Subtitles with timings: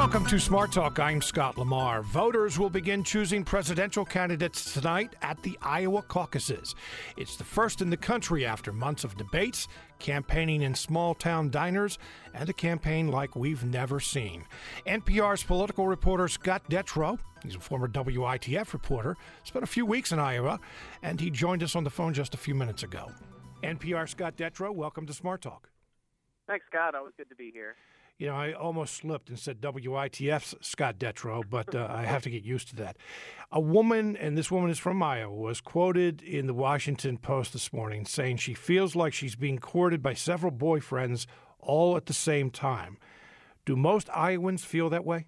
[0.00, 0.98] Welcome to Smart Talk.
[0.98, 2.00] I'm Scott Lamar.
[2.00, 6.74] Voters will begin choosing presidential candidates tonight at the Iowa caucuses.
[7.18, 9.68] It's the first in the country after months of debates,
[9.98, 11.98] campaigning in small town diners,
[12.32, 14.46] and a campaign like we've never seen.
[14.86, 20.18] NPR's political reporter Scott Detrow, he's a former WITF reporter, spent a few weeks in
[20.18, 20.60] Iowa,
[21.02, 23.12] and he joined us on the phone just a few minutes ago.
[23.62, 25.68] NPR Scott Detrow, welcome to Smart Talk.
[26.46, 26.94] Thanks, Scott.
[26.94, 27.76] Always good to be here
[28.20, 32.30] you know, I almost slipped and said WITF's Scott Detrow, but uh, I have to
[32.30, 32.98] get used to that.
[33.50, 37.72] A woman, and this woman is from Iowa, was quoted in the Washington Post this
[37.72, 41.24] morning saying she feels like she's being courted by several boyfriends
[41.60, 42.98] all at the same time.
[43.64, 45.24] Do most Iowans feel that way?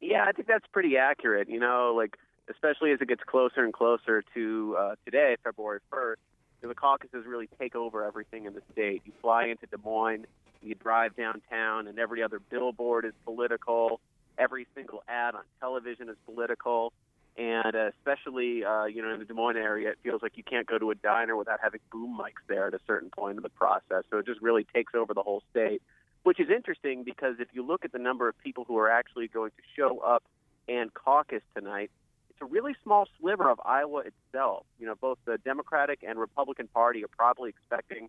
[0.00, 1.50] Yeah, I think that's pretty accurate.
[1.50, 2.16] You know, like
[2.48, 6.16] especially as it gets closer and closer to uh, today, February 1st,
[6.62, 9.02] the caucuses really take over everything in the state.
[9.04, 10.26] You fly into Des Moines
[10.62, 14.00] you drive downtown, and every other billboard is political.
[14.38, 16.92] Every single ad on television is political,
[17.38, 20.42] and uh, especially uh, you know in the Des Moines area, it feels like you
[20.42, 23.42] can't go to a diner without having boom mics there at a certain point in
[23.42, 24.04] the process.
[24.10, 25.82] So it just really takes over the whole state,
[26.22, 29.28] which is interesting because if you look at the number of people who are actually
[29.28, 30.24] going to show up
[30.68, 31.90] and caucus tonight,
[32.30, 34.66] it's a really small sliver of Iowa itself.
[34.78, 38.08] You know, both the Democratic and Republican Party are probably expecting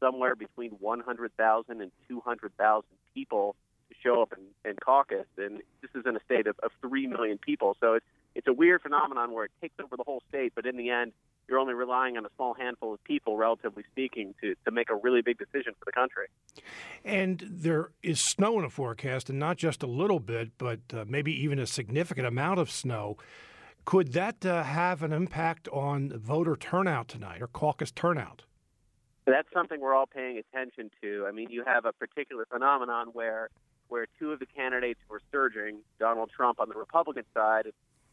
[0.00, 3.56] somewhere between 100,000 and 200,000 people
[3.88, 5.26] to show up and, and caucus.
[5.36, 7.76] And this is in a state of, of 3 million people.
[7.80, 10.76] So it's, it's a weird phenomenon where it takes over the whole state, but in
[10.76, 11.12] the end,
[11.48, 14.94] you're only relying on a small handful of people, relatively speaking, to, to make a
[14.94, 16.26] really big decision for the country.
[17.04, 21.04] And there is snow in the forecast, and not just a little bit, but uh,
[21.08, 23.16] maybe even a significant amount of snow.
[23.86, 28.42] Could that uh, have an impact on voter turnout tonight or caucus turnout?
[29.30, 31.26] That's something we're all paying attention to.
[31.28, 33.48] I mean, you have a particular phenomenon where
[33.88, 37.72] where two of the candidates who are surging, Donald Trump on the Republican side,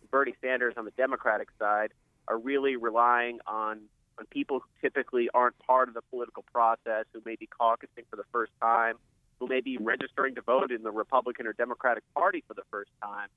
[0.09, 1.91] Bernie Sanders on the Democratic side,
[2.29, 3.81] are really relying on
[4.17, 8.15] on people who typically aren't part of the political process, who may be caucusing for
[8.15, 8.95] the first time,
[9.39, 12.91] who may be registering to vote in the Republican or Democratic Party for the first
[13.03, 13.27] time.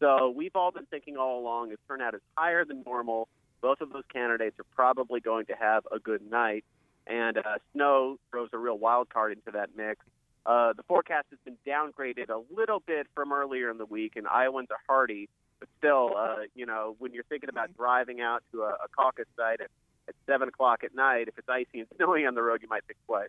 [0.00, 3.28] So we've all been thinking all along if turnout is higher than normal,
[3.60, 6.64] both of those candidates are probably going to have a good night
[7.06, 10.04] and uh, snow throws a real wild card into that mix.
[10.44, 14.26] Uh, the forecast has been downgraded a little bit from earlier in the week, and
[14.26, 15.28] Iowans are hardy,
[15.60, 19.26] but still, uh, you know, when you're thinking about driving out to a, a caucus
[19.36, 19.70] site at,
[20.08, 22.84] at 7 o'clock at night, if it's icy and snowy on the road, you might
[22.86, 23.28] think twice.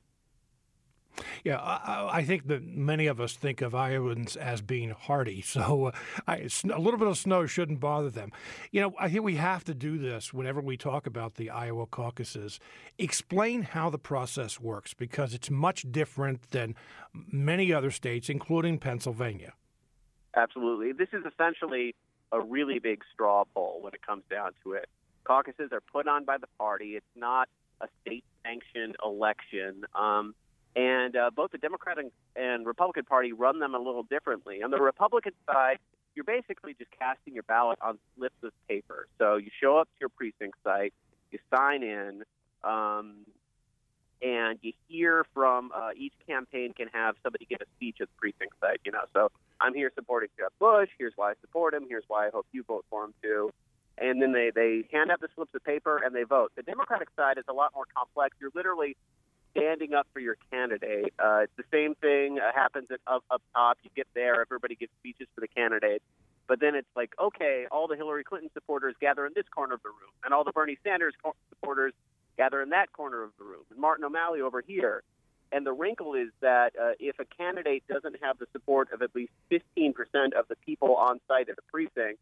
[1.44, 5.88] Yeah, I, I, think that many of us think of Iowans as being hardy, so
[5.88, 5.92] uh,
[6.26, 8.31] I, a little bit of snow shouldn't bother them.
[8.72, 11.86] You know, I think we have to do this whenever we talk about the Iowa
[11.86, 12.59] caucuses.
[12.98, 16.76] Explain how the process works because it's much different than
[17.14, 19.53] many other states, including Pennsylvania.
[20.36, 20.94] Absolutely.
[20.94, 21.94] This is essentially
[22.32, 24.88] a really big straw poll when it comes down to it.
[25.26, 26.96] Caucuses are put on by the party.
[26.96, 27.50] It's not
[27.82, 29.86] a state sanctioned election.
[29.94, 30.34] Um,
[30.75, 34.63] and uh, both the Democratic and Republican Party run them a little differently.
[34.63, 35.78] On the Republican side,
[36.16, 39.07] you're basically just casting your ballot on slips of paper.
[39.17, 40.94] So you show up to your precinct site,
[41.31, 42.23] you sign in,
[42.63, 43.25] um,
[44.22, 48.13] and you hear from uh, each campaign can have somebody give a speech at the
[48.17, 48.79] precinct site.
[48.85, 49.29] You know, so
[49.59, 50.90] I'm here supporting Jeb Bush.
[50.97, 51.85] Here's why I support him.
[51.90, 53.51] Here's why I hope you vote for him too.
[53.97, 56.51] And then they they hand out the slips of paper and they vote.
[56.55, 58.35] The Democratic side is a lot more complex.
[58.40, 58.95] You're literally
[59.56, 61.14] standing up for your candidate.
[61.19, 63.78] Uh, it's the same thing uh, happens at, up, up top.
[63.84, 66.02] You get there, everybody gives speeches for the candidate.
[66.47, 69.84] But then it's like, okay, all the Hillary Clinton supporters gather in this corner of
[69.84, 71.94] the room, and all the Bernie Sanders co- supporters
[72.38, 75.03] gather in that corner of the room, and Martin O'Malley over here.
[75.52, 79.16] And the wrinkle is that uh, if a candidate doesn't have the support of at
[79.16, 79.94] least 15%
[80.34, 82.20] of the people on site at the precinct,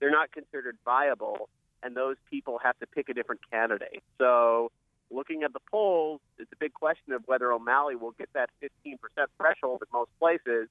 [0.00, 1.48] they're not considered viable,
[1.84, 4.02] and those people have to pick a different candidate.
[4.18, 4.72] So
[5.10, 8.98] looking at the polls, it's a big question of whether O'Malley will get that 15%
[9.38, 10.68] threshold in most places.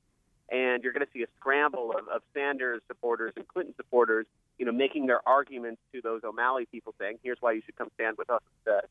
[0.52, 4.26] And you're going to see a scramble of, of Sanders supporters and Clinton supporters,
[4.58, 7.90] you know, making their arguments to those O'Malley people saying, here's why you should come
[7.96, 8.90] stand with us instead.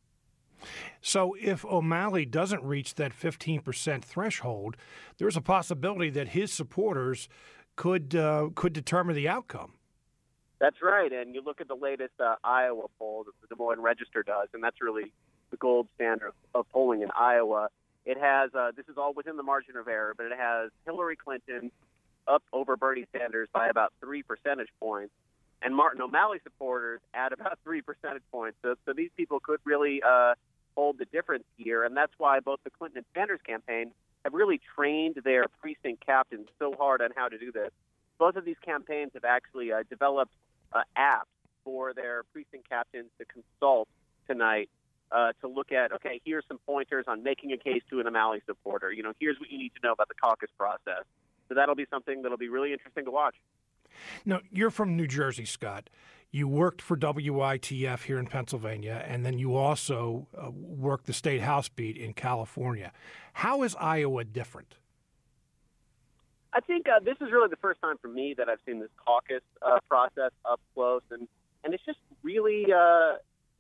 [1.00, 4.76] So, if O'Malley doesn't reach that 15% threshold,
[5.18, 7.28] there's a possibility that his supporters
[7.74, 9.72] could uh, could determine the outcome.
[10.60, 13.80] That's right, and you look at the latest uh, Iowa poll that the Des Moines
[13.80, 15.12] Register does, and that's really
[15.52, 17.68] the gold standard of polling in Iowa.
[18.04, 21.14] It has uh, this is all within the margin of error, but it has Hillary
[21.14, 21.70] Clinton
[22.26, 25.12] up over Bernie Sanders by about three percentage points,
[25.62, 28.58] and Martin O'Malley supporters at about three percentage points.
[28.62, 30.34] So, so these people could really uh,
[30.76, 33.92] hold the difference here, and that's why both the Clinton and Sanders campaign
[34.24, 37.70] have really trained their precinct captains so hard on how to do this.
[38.18, 40.34] Both of these campaigns have actually uh, developed
[40.72, 41.30] uh, apps
[41.64, 43.88] for their precinct captains to consult
[44.26, 44.68] tonight
[45.12, 48.42] uh, to look at, okay, here's some pointers on making a case to an O'Malley
[48.46, 48.92] supporter.
[48.92, 51.04] You know, here's what you need to know about the caucus process.
[51.48, 53.34] So that'll be something that'll be really interesting to watch.
[54.24, 55.90] Now, you're from New Jersey, Scott.
[56.30, 61.42] You worked for WITF here in Pennsylvania, and then you also uh, worked the state
[61.42, 62.90] house beat in California.
[63.34, 64.76] How is Iowa different?
[66.54, 68.90] I think uh, this is really the first time for me that I've seen this
[69.04, 71.28] caucus uh, process up close, and
[71.64, 73.16] and it's just really uh,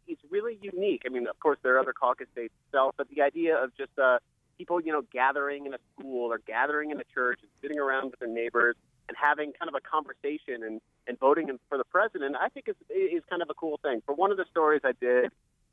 [0.06, 1.02] it's really unique.
[1.06, 3.96] I mean, of course, there are other caucus states itself, but the idea of just
[3.98, 4.18] uh,
[4.58, 8.10] people, you know, gathering in a school or gathering in a church and sitting around
[8.10, 8.76] with their neighbors
[9.08, 12.76] and having kind of a conversation and, and voting for the president, I think is
[12.88, 14.02] is kind of a cool thing.
[14.06, 15.30] For one of the stories I did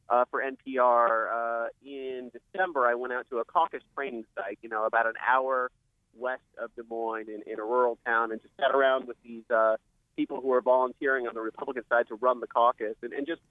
[0.10, 4.70] uh, for NPR uh, in December, I went out to a caucus training site, you
[4.70, 5.70] know, about an hour
[6.18, 9.44] west of Des Moines in, in a rural town, and just sat around with these
[9.54, 9.76] uh,
[10.16, 13.42] people who are volunteering on the Republican side to run the caucus, and, and just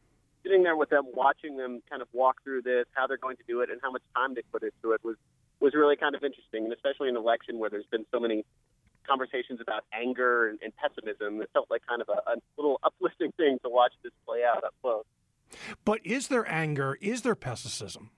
[0.43, 3.43] sitting there with them, watching them kind of walk through this, how they're going to
[3.47, 5.17] do it, and how much time they put into it was
[5.61, 8.45] was really kind of interesting, and especially in an election where there's been so many
[9.07, 11.43] conversations about anger and, and pessimism.
[11.43, 14.63] It felt like kind of a, a little uplifting thing to watch this play out
[14.63, 15.05] up close.
[15.85, 16.97] But is there anger?
[17.01, 18.11] Is there pessimism?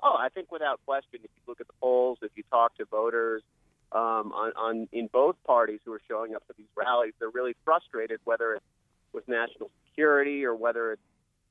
[0.00, 1.20] Oh, I think without question.
[1.24, 3.42] If you look at the polls, if you talk to voters
[3.90, 7.56] um, on, on in both parties who are showing up to these rallies, they're really
[7.64, 8.64] frustrated, whether it's
[9.12, 11.02] with national security or whether it's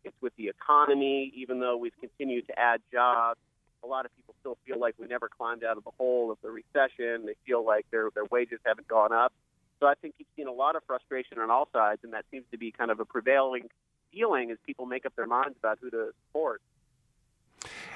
[0.03, 1.33] it's with the economy.
[1.35, 3.39] Even though we've continued to add jobs,
[3.83, 6.37] a lot of people still feel like we never climbed out of the hole of
[6.41, 7.25] the recession.
[7.25, 9.33] They feel like their their wages haven't gone up.
[9.79, 12.45] So I think you've seen a lot of frustration on all sides, and that seems
[12.51, 13.69] to be kind of a prevailing
[14.11, 16.61] feeling as people make up their minds about who to support.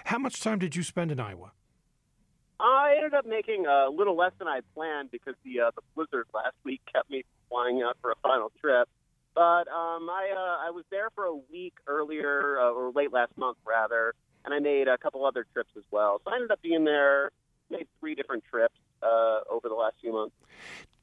[0.06, 1.54] How much time did you spend in Iowa?
[2.60, 6.28] I ended up making a little less than I planned because the uh, the blizzard
[6.34, 8.88] last week kept me flying out for a final trip.
[9.34, 13.38] But um, I uh, I was there for a week earlier uh, or late last
[13.38, 14.14] month rather,
[14.44, 16.22] and I made a couple other trips as well.
[16.24, 17.32] So I ended up being there,
[17.70, 20.36] made three different trips uh, over the last few months.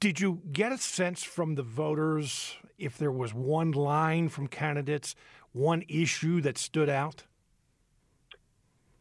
[0.01, 5.15] Did you get a sense from the voters if there was one line from candidates,
[5.53, 7.25] one issue that stood out?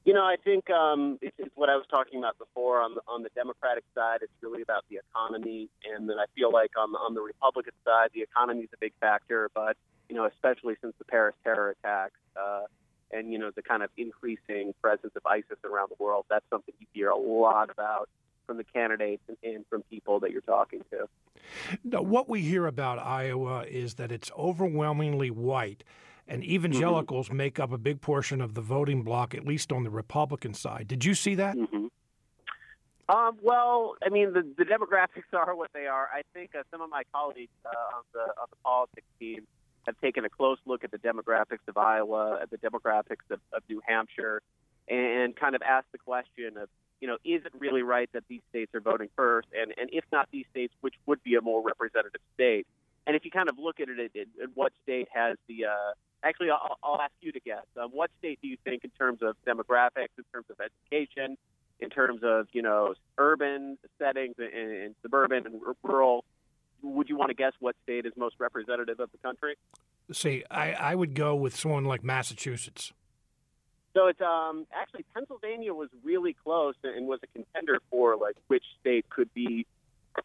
[0.08, 2.80] You know, I think um, it's, it's what I was talking about before.
[2.82, 6.50] On the on the Democratic side, it's really about the economy, and then I feel
[6.50, 9.52] like on the on the Republican side, the economy is a big factor.
[9.54, 9.76] But
[10.08, 12.68] you know, especially since the Paris terror attacks, uh,
[13.12, 16.74] and you know the kind of increasing presence of ISIS around the world, that's something
[16.80, 18.08] you hear a lot about
[18.46, 21.10] from the candidates and, and from people that you're talking to.
[21.84, 25.84] Now, what we hear about Iowa is that it's overwhelmingly white
[26.28, 27.38] and evangelicals mm-hmm.
[27.38, 30.88] make up a big portion of the voting bloc, at least on the Republican side.
[30.88, 31.56] Did you see that?
[31.56, 31.88] Mm-hmm.
[33.10, 36.10] Um, well, I mean, the, the demographics are what they are.
[36.14, 39.48] I think uh, some of my colleagues uh, on the on the politics team
[39.86, 43.64] have taken a close look at the demographics of Iowa, at the demographics of, of
[43.70, 44.42] New Hampshire,
[44.90, 46.68] and kind of asked the question of,
[47.00, 49.48] you know, is it really right that these states are voting first?
[49.58, 52.68] And, and if not these states, which would be a more representative state?
[53.06, 55.94] And if you kind of look at it, at, at what state has the uh,
[56.24, 57.66] Actually, I'll, I'll ask you to guess.
[57.82, 61.38] Um, what state do you think, in terms of demographics, in terms of education,
[61.80, 66.26] in terms of you know urban settings and, and suburban and rural,
[66.82, 69.56] would you want to guess what state is most representative of the country?
[70.12, 72.94] See, I, I would go with someone like Massachusetts.
[73.94, 78.64] So it's um, actually Pennsylvania was really close and was a contender for like which
[78.80, 79.66] state could be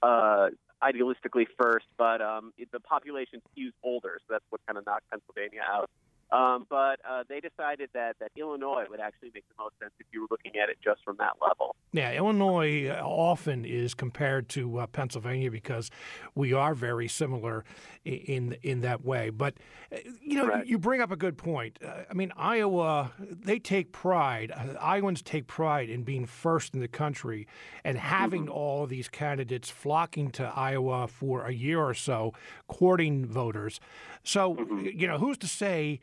[0.02, 0.48] uh,
[0.82, 5.62] idealistically first, but um, the population skews older, so that's what kind of knocked Pennsylvania
[5.68, 5.88] out.
[6.32, 10.06] Um, but uh, they decided that, that Illinois would actually make the most sense if
[10.12, 11.76] you were looking at it just from that level.
[11.92, 15.90] Yeah, Illinois uh, often is compared to uh, Pennsylvania because
[16.34, 17.64] we are very similar
[18.06, 19.28] in in that way.
[19.28, 19.56] But
[19.92, 20.66] uh, you know, right.
[20.66, 21.78] you bring up a good point.
[21.84, 24.52] Uh, I mean, Iowa they take pride.
[24.52, 27.46] Uh, Iowans take pride in being first in the country
[27.84, 28.52] and having mm-hmm.
[28.52, 32.32] all these candidates flocking to Iowa for a year or so,
[32.68, 33.80] courting voters.
[34.24, 34.98] So mm-hmm.
[34.98, 36.00] you know, who's to say?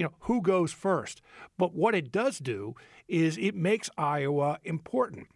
[0.00, 1.20] You know, who goes first.
[1.58, 2.74] But what it does do
[3.06, 5.26] is it makes Iowa important.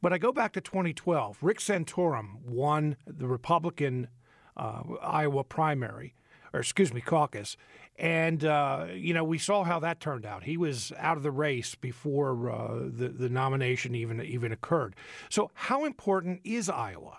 [0.00, 1.36] But I go back to 2012.
[1.42, 4.08] Rick Santorum won the Republican
[4.56, 6.14] uh, Iowa primary,
[6.54, 7.58] or excuse me, caucus.
[7.98, 10.44] And, uh, you know, we saw how that turned out.
[10.44, 14.96] He was out of the race before uh, the, the nomination even, even occurred.
[15.28, 17.18] So, how important is Iowa?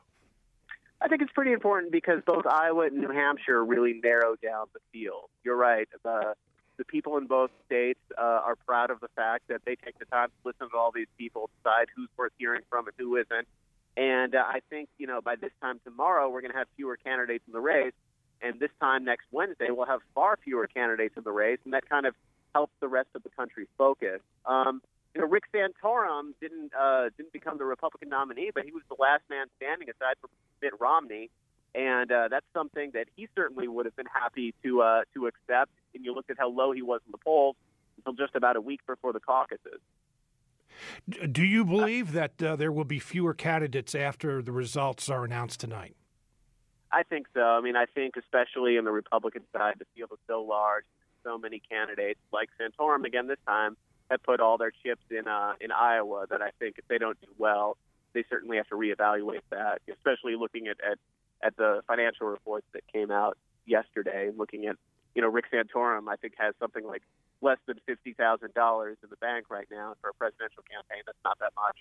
[0.99, 4.79] I think it's pretty important because both Iowa and New Hampshire really narrow down the
[4.91, 5.29] field.
[5.43, 5.87] You're right.
[6.03, 6.33] The
[6.77, 10.05] The people in both states uh, are proud of the fact that they take the
[10.05, 13.47] time to listen to all these people, decide who's worth hearing from and who isn't.
[13.95, 16.97] And uh, I think, you know, by this time tomorrow, we're going to have fewer
[16.97, 17.93] candidates in the race.
[18.41, 21.57] And this time next Wednesday, we'll have far fewer candidates in the race.
[21.65, 22.13] And that kind of
[22.53, 24.21] helps the rest of the country focus.
[24.45, 24.81] Um,
[25.15, 28.97] you know, Rick Santorum didn't uh, didn't become the Republican nominee, but he was the
[28.99, 30.29] last man standing aside from
[30.61, 31.31] Mitt Romney,
[31.75, 35.71] and uh, that's something that he certainly would have been happy to uh, to accept.
[35.93, 37.55] And you looked at how low he was in the polls
[37.97, 39.79] until just about a week before the caucuses.
[41.31, 45.59] Do you believe that uh, there will be fewer candidates after the results are announced
[45.59, 45.95] tonight?
[46.91, 47.41] I think so.
[47.41, 50.85] I mean, I think especially in the Republican side, the field is so large,
[51.23, 53.75] so many candidates like Santorum again this time
[54.09, 56.25] have put all their chips in uh, in Iowa.
[56.29, 57.77] That I think if they don't do well,
[58.13, 59.81] they certainly have to reevaluate that.
[59.91, 60.97] Especially looking at at,
[61.43, 64.75] at the financial reports that came out yesterday, looking at
[65.15, 67.03] you know Rick Santorum, I think has something like
[67.41, 71.03] less than fifty thousand dollars in the bank right now for a presidential campaign.
[71.05, 71.77] That's not that much.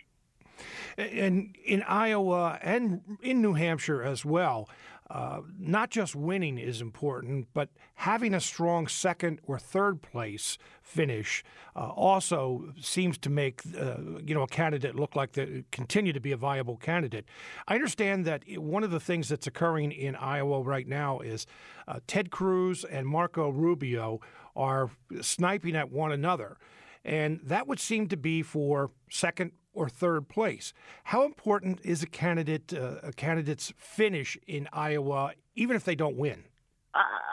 [0.98, 4.68] And in Iowa and in New Hampshire as well,
[5.08, 11.44] uh, not just winning is important, but having a strong second or third place finish
[11.76, 16.18] uh, also seems to make uh, you know a candidate look like they continue to
[16.20, 17.24] be a viable candidate.
[17.68, 21.46] I understand that one of the things that's occurring in Iowa right now is
[21.86, 24.20] uh, Ted Cruz and Marco Rubio
[24.56, 26.56] are sniping at one another,
[27.04, 30.72] and that would seem to be for second or third place.
[31.04, 36.16] How important is a candidate uh, a candidate's finish in Iowa, even if they don't
[36.16, 36.44] win?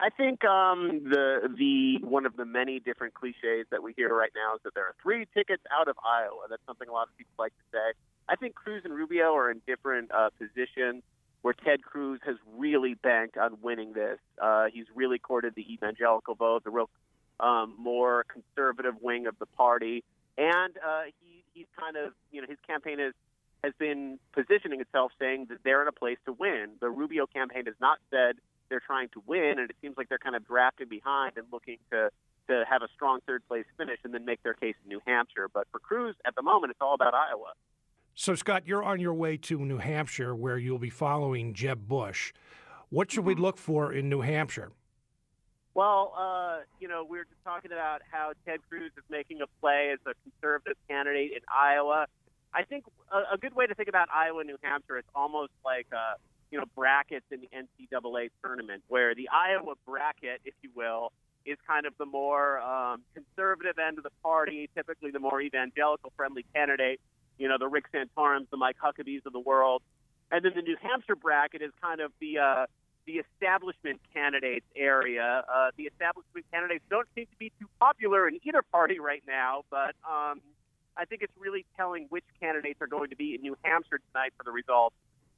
[0.03, 4.31] I think um, the the one of the many different cliches that we hear right
[4.35, 6.47] now is that there are three tickets out of Iowa.
[6.49, 7.97] That's something a lot of people like to say.
[8.27, 11.03] I think Cruz and Rubio are in different uh, positions.
[11.41, 16.35] Where Ted Cruz has really banked on winning this, uh, he's really courted the evangelical
[16.35, 16.89] vote, the real
[17.37, 20.05] um, more conservative wing of the party,
[20.37, 23.13] and uh, he he's kind of, you know, his campaign is
[23.63, 26.71] has been positioning itself saying that they're in a place to win.
[26.81, 28.35] The Rubio campaign has not said
[28.69, 31.77] they're trying to win, and it seems like they're kind of drafting behind and looking
[31.91, 32.09] to
[32.47, 35.47] to have a strong third place finish and then make their case in New Hampshire.
[35.53, 37.53] But for Cruz, at the moment, it's all about Iowa.
[38.15, 42.33] So, Scott, you're on your way to New Hampshire where you'll be following Jeb Bush.
[42.89, 43.43] What should we mm-hmm.
[43.43, 44.71] look for in New Hampshire?
[45.75, 49.47] Well, uh, you know, we were just talking about how Ted Cruz is making a
[49.59, 52.05] play as a conservative candidate in Iowa.
[52.53, 55.51] I think a, a good way to think about Iowa and New Hampshire is almost
[55.65, 56.15] like, uh,
[56.51, 61.11] you know, brackets in the NCAA tournament, where the Iowa bracket, if you will,
[61.45, 66.45] is kind of the more um, conservative end of the party, typically the more evangelical-friendly
[66.53, 67.01] candidate.
[67.39, 69.81] You know, the Rick Santorums, the Mike Huckabees of the world,
[70.31, 72.65] and then the New Hampshire bracket is kind of the uh,
[73.05, 75.43] the establishment candidates area.
[75.53, 79.63] Uh, the establishment candidates don't seem to be too popular in either party right now,
[79.69, 80.41] but um,
[80.95, 84.33] I think it's really telling which candidates are going to be in New Hampshire tonight
[84.37, 84.95] for the results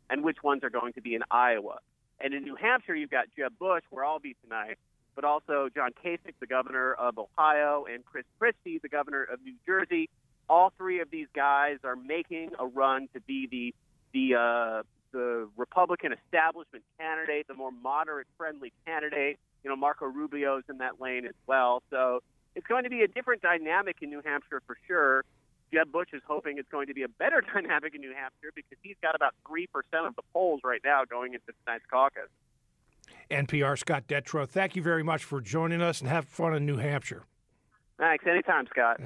[0.09, 1.79] and which ones are going to be in Iowa.
[2.19, 4.77] And in New Hampshire, you've got Jeb Bush, where I'll be tonight,
[5.15, 9.55] but also John Kasich, the governor of Ohio, and Chris Christie, the governor of New
[9.65, 10.09] Jersey.
[10.47, 13.75] All three of these guys are making a run to be the
[14.13, 14.83] the uh,
[15.15, 19.39] the Republican establishment candidate, the more moderate friendly candidate.
[19.63, 21.81] You know, Marco Rubio's in that lane as well.
[21.89, 22.21] So
[22.53, 25.23] it's going to be a different dynamic in New Hampshire for sure.
[25.73, 28.77] Jeb Bush is hoping it's going to be a better dynamic in New Hampshire because
[28.83, 29.65] he's got about 3%
[30.05, 32.29] of the polls right now going into tonight's caucus.
[33.31, 36.77] NPR Scott Detrow, thank you very much for joining us and have fun in New
[36.77, 37.23] Hampshire.
[37.97, 38.25] Thanks.
[38.27, 38.99] Anytime, Scott.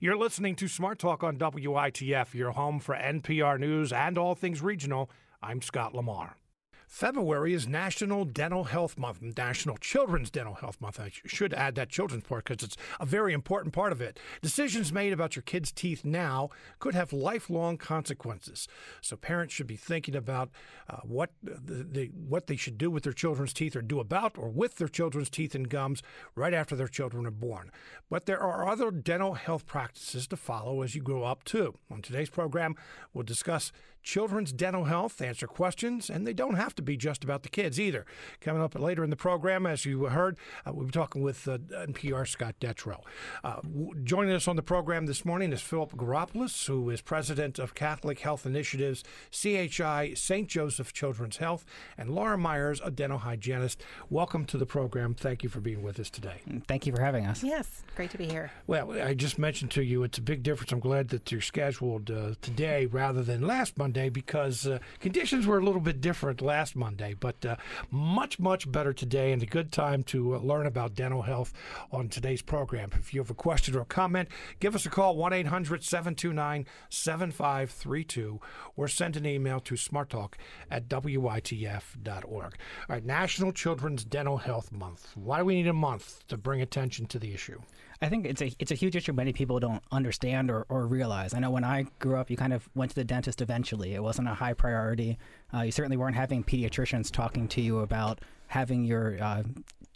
[0.00, 4.60] You're listening to Smart Talk on WITF, your home for NPR News and all things
[4.60, 5.10] regional.
[5.44, 6.38] I'm Scott Lamar.
[6.86, 11.00] February is National Dental Health Month, National Children's Dental Health Month.
[11.00, 14.18] I should add that children's part because it's a very important part of it.
[14.40, 18.68] Decisions made about your kids' teeth now could have lifelong consequences.
[19.00, 20.50] So parents should be thinking about
[20.88, 24.38] uh, what the, the, what they should do with their children's teeth or do about
[24.38, 26.00] or with their children's teeth and gums
[26.34, 27.70] right after their children are born.
[28.08, 31.74] But there are other dental health practices to follow as you grow up too.
[31.90, 32.76] On today's program,
[33.12, 33.72] we'll discuss
[34.04, 37.80] children's dental health, answer questions, and they don't have to be just about the kids
[37.80, 38.04] either.
[38.40, 41.58] Coming up later in the program, as you heard, uh, we'll be talking with uh,
[41.58, 43.00] NPR Scott Detrow.
[43.42, 43.60] Uh,
[44.04, 48.20] joining us on the program this morning is Philip Goropoulos, who is president of Catholic
[48.20, 50.48] Health Initiatives, CHI St.
[50.48, 51.64] Joseph Children's Health,
[51.96, 53.82] and Laura Myers, a dental hygienist.
[54.10, 55.14] Welcome to the program.
[55.14, 56.42] Thank you for being with us today.
[56.48, 57.42] Mm, thank you for having us.
[57.42, 58.52] Yes, great to be here.
[58.66, 60.72] Well, I just mentioned to you it's a big difference.
[60.72, 65.46] I'm glad that you're scheduled uh, today rather than last Monday Monday because uh, conditions
[65.46, 67.54] were a little bit different last Monday, but uh,
[67.92, 71.52] much, much better today and a good time to uh, learn about dental health
[71.92, 72.90] on today's program.
[72.98, 76.66] If you have a question or a comment, give us a call 1 800 729
[76.90, 78.40] 7532
[78.74, 80.32] or send an email to smarttalk
[80.72, 82.26] at witf.org.
[82.34, 82.50] All
[82.88, 85.12] right, National Children's Dental Health Month.
[85.14, 87.60] Why do we need a month to bring attention to the issue?
[88.02, 91.34] I think it's a it's a huge issue many people don't understand or, or realize.
[91.34, 93.94] I know when I grew up, you kind of went to the dentist eventually.
[93.94, 95.18] It wasn't a high priority.
[95.52, 99.42] Uh, you certainly weren't having pediatricians talking to you about having your uh,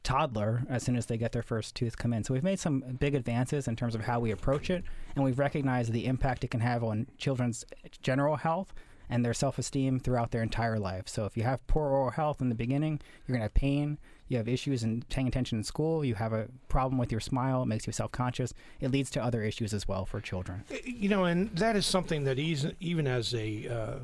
[0.03, 2.25] toddler as soon as they get their first tooth come in.
[2.25, 5.39] So we've made some big advances in terms of how we approach it, and we've
[5.39, 7.65] recognized the impact it can have on children's
[8.03, 8.73] general health
[9.11, 11.09] and their self esteem throughout their entire life.
[11.09, 13.99] So if you have poor oral health in the beginning, you're going to have pain
[14.29, 17.63] you have issues in paying attention in school, you have a problem with your smile,
[17.63, 20.65] it makes you self conscious, it leads to other issues as well for children.
[20.85, 23.99] You know, and that is something that even as a uh,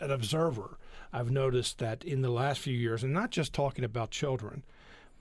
[0.00, 0.78] an observer,
[1.12, 4.62] I've noticed that in the last few years, and not just talking about children,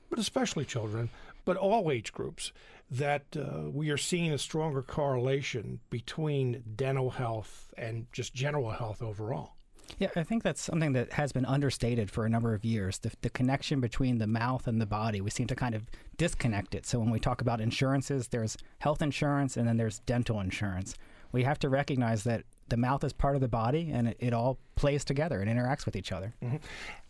[0.10, 1.10] but especially children,
[1.46, 2.52] but all age groups,
[2.92, 9.02] that uh, we are seeing a stronger correlation between dental health and just general health
[9.02, 9.54] overall.
[9.98, 13.00] Yeah, I think that's something that has been understated for a number of years.
[13.00, 15.84] The, the connection between the mouth and the body, we seem to kind of
[16.18, 16.86] disconnect it.
[16.86, 20.96] So when we talk about insurances, there's health insurance and then there's dental insurance.
[21.32, 24.34] We have to recognize that the mouth is part of the body and it, it
[24.34, 26.34] all plays together and interacts with each other.
[26.44, 26.58] Mm-hmm.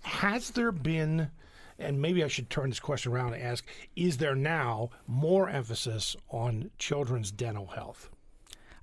[0.02, 1.30] Has there been,
[1.78, 6.16] and maybe I should turn this question around and ask, is there now more emphasis
[6.30, 8.10] on children's dental health?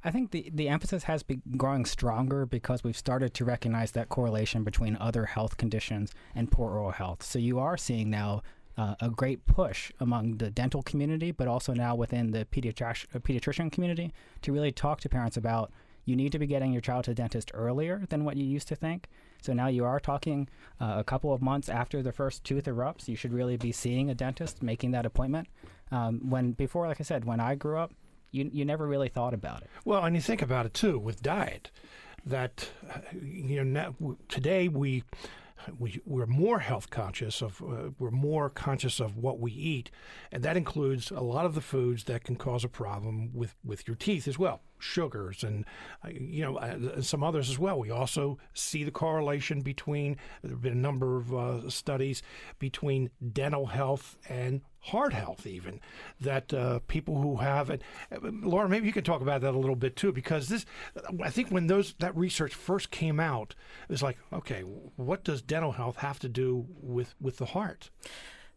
[0.07, 4.09] I think the, the emphasis has been growing stronger because we've started to recognize that
[4.09, 7.25] correlation between other health conditions and poor oral health.
[7.25, 8.43] So you are seeing now
[8.79, 13.19] uh, a great push among the dental community, but also now within the pediatric- uh,
[13.19, 15.73] pediatrician community to really talk to parents about
[16.05, 18.69] you need to be getting your child to the dentist earlier than what you used
[18.69, 19.09] to think.
[19.43, 20.49] So now you are talking
[20.81, 23.09] uh, a couple of months after the first tooth erupts.
[23.09, 25.49] You should really be seeing a dentist, making that appointment.
[25.91, 27.93] Um, when before, like I said, when I grew up,
[28.37, 29.71] you you never really thought about it.
[29.85, 31.71] Well, and you think about it too with diet,
[32.25, 32.69] that
[33.21, 35.05] you know today we.
[35.81, 39.91] We, we're more health conscious of uh, we're more conscious of what we eat,
[40.31, 43.89] and that includes a lot of the foods that can cause a problem with, with
[43.89, 45.65] your teeth as well sugars and
[46.05, 47.79] uh, you know uh, some others as well.
[47.79, 52.23] We also see the correlation between there have been a number of uh, studies
[52.59, 55.81] between dental health and heart health even
[56.21, 59.59] that uh, people who have it uh, laura maybe you can talk about that a
[59.59, 60.65] little bit too because this
[61.25, 63.57] i think when those that research first came out
[63.89, 67.91] it was like okay what does dental health have to do with with the heart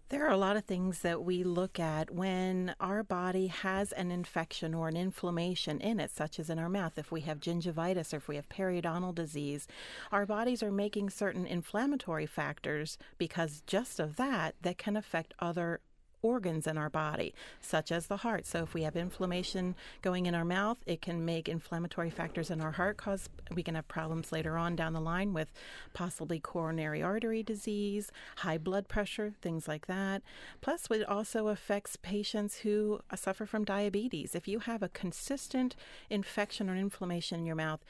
[0.09, 4.09] there are a lot of things that we look at when our body has an
[4.09, 6.97] infection or an inflammation in it, such as in our mouth.
[6.97, 9.67] If we have gingivitis or if we have periodontal disease,
[10.11, 15.79] our bodies are making certain inflammatory factors because just of that that can affect other
[16.21, 18.45] organs in our body, such as the heart.
[18.45, 22.61] So, if we have inflammation going in our mouth, it can make inflammatory factors in
[22.61, 25.51] our heart cause we can have problems later on down the line with
[25.93, 30.21] possibly coronary artery disease, high blood pressure, things like that.
[30.61, 34.35] Plus, it also affects patients who suffer from diabetes.
[34.35, 35.75] If you have a consistent
[36.09, 37.83] infection or inflammation in your mouth,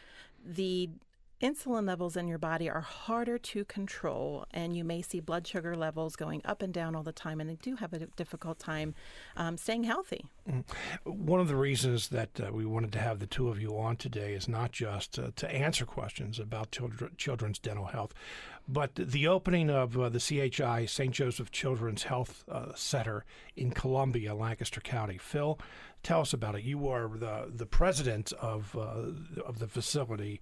[0.46, 0.89] the
[1.41, 5.75] insulin levels in your body are harder to control, and you may see blood sugar
[5.75, 8.93] levels going up and down all the time, and they do have a difficult time
[9.38, 10.25] um, staying healthy.
[10.49, 10.63] Mm.
[11.04, 13.95] One of the reasons that uh, we wanted to have the two of you on
[13.97, 18.13] today is not just uh, to answer questions about children, children's dental health,
[18.67, 21.13] but the opening of uh, the CHI St.
[21.13, 23.25] Joseph Children's Health uh, Center
[23.56, 25.17] in Columbia, Lancaster County.
[25.17, 25.60] Phil,
[26.04, 26.63] tell us about it.
[26.63, 30.39] You are the the president of uh, of the facility.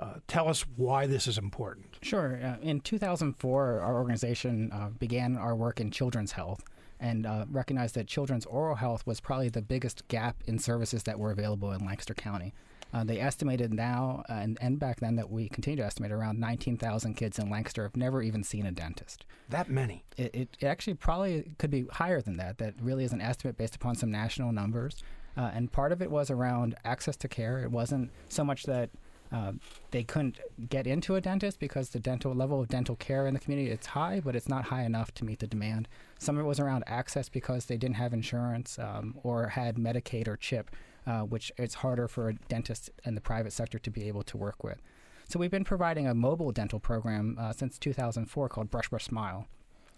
[0.00, 1.98] Uh, tell us why this is important.
[2.00, 2.40] Sure.
[2.42, 6.64] Uh, in 2004, our organization uh, began our work in children's health
[6.98, 11.18] and uh, recognized that children's oral health was probably the biggest gap in services that
[11.18, 12.54] were available in Lancaster County.
[12.92, 17.14] Uh, they estimated now, and, and, back then, that we continue to estimate around 19,000
[17.14, 19.24] kids in Lancaster have never even seen a dentist.
[19.48, 20.02] That many?
[20.16, 22.58] It, it, it, actually probably could be higher than that.
[22.58, 25.04] That really is an estimate based upon some national numbers.
[25.36, 27.60] and part of it was around access to care.
[27.60, 28.90] It wasn't so much that
[29.32, 29.52] uh,
[29.90, 30.38] they couldn't
[30.68, 33.88] get into a dentist because the dental level of dental care in the community it's
[33.88, 35.88] high, but it's not high enough to meet the demand.
[36.18, 40.26] Some of it was around access because they didn't have insurance um, or had Medicaid
[40.26, 40.74] or CHIP,
[41.06, 44.36] uh, which it's harder for a dentist in the private sector to be able to
[44.36, 44.82] work with.
[45.28, 49.46] So we've been providing a mobile dental program uh, since 2004 called Brush Brush Smile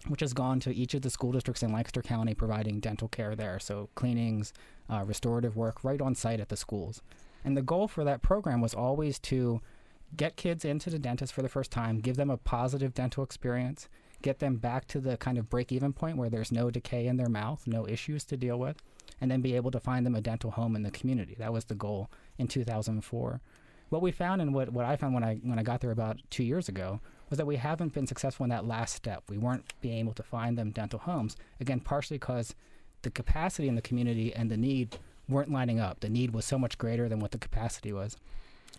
[0.07, 3.35] which has gone to each of the school districts in Lancaster County providing dental care
[3.35, 3.59] there.
[3.59, 4.53] So, cleanings,
[4.89, 7.01] uh, restorative work right on site at the schools.
[7.43, 9.61] And the goal for that program was always to
[10.15, 13.89] get kids into the dentist for the first time, give them a positive dental experience,
[14.21, 17.17] get them back to the kind of break even point where there's no decay in
[17.17, 18.81] their mouth, no issues to deal with,
[19.19, 21.35] and then be able to find them a dental home in the community.
[21.37, 23.41] That was the goal in 2004.
[23.89, 26.19] What we found and what, what I found when I when I got there about
[26.31, 29.23] two years ago was that we haven't been successful in that last step.
[29.29, 31.35] We weren't being able to find them dental homes.
[31.59, 32.55] Again, partially because
[33.03, 34.97] the capacity in the community and the need
[35.29, 35.99] weren't lining up.
[35.99, 38.17] The need was so much greater than what the capacity was.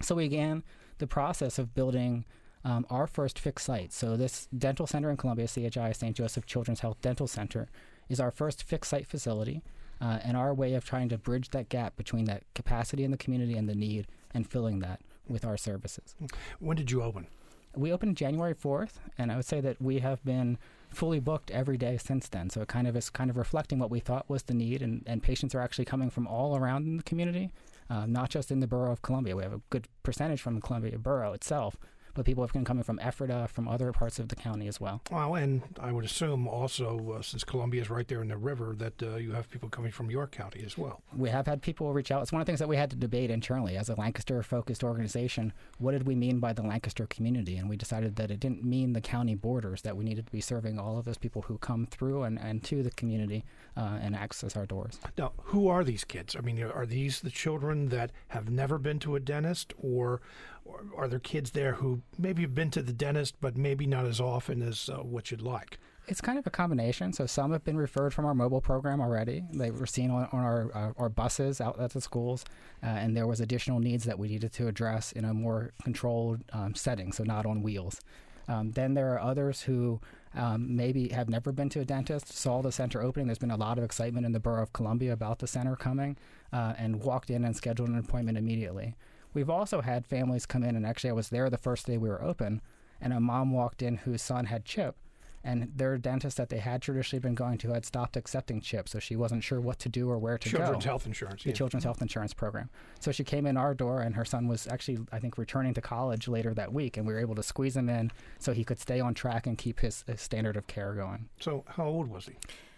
[0.01, 0.63] So we began
[0.99, 2.25] the process of building
[2.65, 3.93] um, our first fixed site.
[3.93, 6.17] So this dental center in Columbia, CHI St.
[6.17, 7.69] Joseph Children's Health Dental Center,
[8.09, 9.63] is our first fixed site facility,
[10.01, 13.17] uh, and our way of trying to bridge that gap between that capacity in the
[13.17, 16.15] community and the need, and filling that with our services.
[16.59, 17.27] When did you open?
[17.75, 20.59] We opened January 4th, and I would say that we have been
[20.95, 22.51] fully booked every day since then.
[22.51, 25.03] So it kind of is kind of reflecting what we thought was the need, and,
[25.07, 27.51] and patients are actually coming from all around in the community,
[27.91, 29.37] uh, not just in the borough of Columbia.
[29.37, 31.77] We have a good percentage from the Columbia borough itself,
[32.15, 35.03] but people have been coming from Ephrata, from other parts of the county as well.
[35.11, 38.75] Well, and I would assume also, uh, since Columbia is right there in the river,
[38.79, 41.03] that uh, you have people coming from York County as well.
[41.17, 42.23] We have had people reach out.
[42.23, 44.85] It's one of the things that we had to debate internally as a Lancaster focused
[44.85, 45.53] organization.
[45.79, 47.57] What did we mean by the Lancaster community?
[47.57, 50.41] And we decided that it didn't mean the county borders, that we needed to be
[50.41, 53.45] serving all of those people who come through and, and to the community
[53.77, 54.99] uh, and access our doors.
[55.19, 56.37] Now, who are these kids?
[56.37, 60.21] I mean, are these the children that have never been to a dentist, or,
[60.65, 64.07] or are there kids there who maybe have been to the dentist, but maybe not
[64.07, 65.79] as often as uh, what you'd like?
[66.07, 67.13] It's kind of a combination.
[67.15, 69.43] So some have been referred from our mobile program already.
[69.53, 72.45] They were seen on, on our, uh, our buses out at the schools,
[72.83, 76.43] uh, and there was additional needs that we needed to address in a more controlled
[76.53, 78.01] um, setting, so not on wheels.
[78.49, 80.01] Um, then there are others who
[80.35, 83.27] um, maybe have never been to a dentist, saw the center opening.
[83.27, 86.19] There's been a lot of excitement in the borough of Columbia about the center coming,
[86.53, 88.95] uh, and walked in and scheduled an appointment immediately.
[89.35, 92.09] We've also had families come in, and actually, I was there the first day we
[92.09, 92.63] were open,
[93.01, 94.97] and a mom walked in whose son had CHIP,
[95.43, 98.99] and their dentist that they had traditionally been going to had stopped accepting CHIP, so
[98.99, 100.65] she wasn't sure what to do or where to Children's go.
[100.67, 101.43] Children's health insurance.
[101.43, 101.55] The yeah.
[101.55, 102.71] Children's Health Insurance Program.
[103.01, 105.81] So she came in our door, and her son was actually, I think, returning to
[105.81, 108.79] college later that week, and we were able to squeeze him in so he could
[108.79, 111.29] stay on track and keep his, his standard of care going.
[111.41, 112.35] So, how old was he?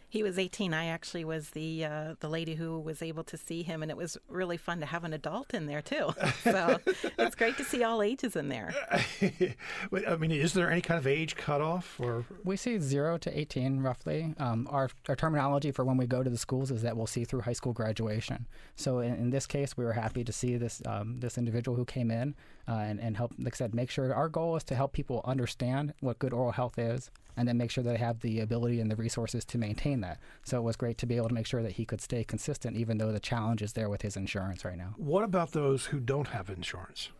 [0.09, 0.73] He was 18.
[0.73, 3.97] I actually was the uh, the lady who was able to see him, and it
[3.97, 6.15] was really fun to have an adult in there too.
[6.47, 6.79] So
[7.19, 8.73] it's great to see all ages in there.
[8.91, 13.81] I mean, is there any kind of age cutoff, or We see zero to 18
[13.81, 14.35] roughly.
[14.39, 17.25] Um, our, our terminology for when we go to the schools is that we'll see
[17.25, 18.47] through high school graduation.
[18.77, 21.85] So in, in this case, we were happy to see this um, this individual who
[21.85, 22.35] came in
[22.69, 25.21] uh, and, and help, like I said, make sure our goal is to help people
[25.25, 28.81] understand what good oral health is and then make sure that they have the ability
[28.81, 30.19] and the resources to maintain that.
[30.45, 32.77] So it was great to be able to make sure that he could stay consistent
[32.77, 34.95] even though the challenge is there with his insurance right now.
[34.97, 37.11] what about those who don't have insurance?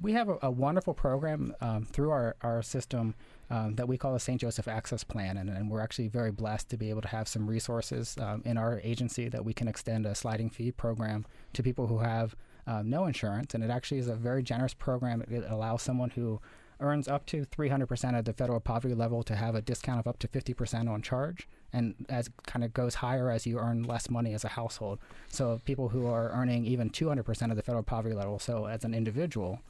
[0.00, 3.14] We have a, a wonderful program um, through our, our system
[3.50, 4.40] um, that we call the St.
[4.40, 7.46] Joseph Access Plan, and, and, we're actually very blessed to be able to have some
[7.46, 11.86] resources um, in our agency that we can extend a sliding fee program to people
[11.86, 12.34] who have
[12.66, 13.54] um, no insurance.
[13.54, 15.22] And it actually is a very generous program.
[15.28, 16.40] It allows someone who
[16.82, 20.18] earns up to 300% of the federal poverty level to have a discount of up
[20.18, 24.34] to 50% on charge and as kind of goes higher as you earn less money
[24.34, 24.98] as a household.
[25.28, 28.94] So people who are earning even 200% of the federal poverty level so as an
[28.94, 29.60] individual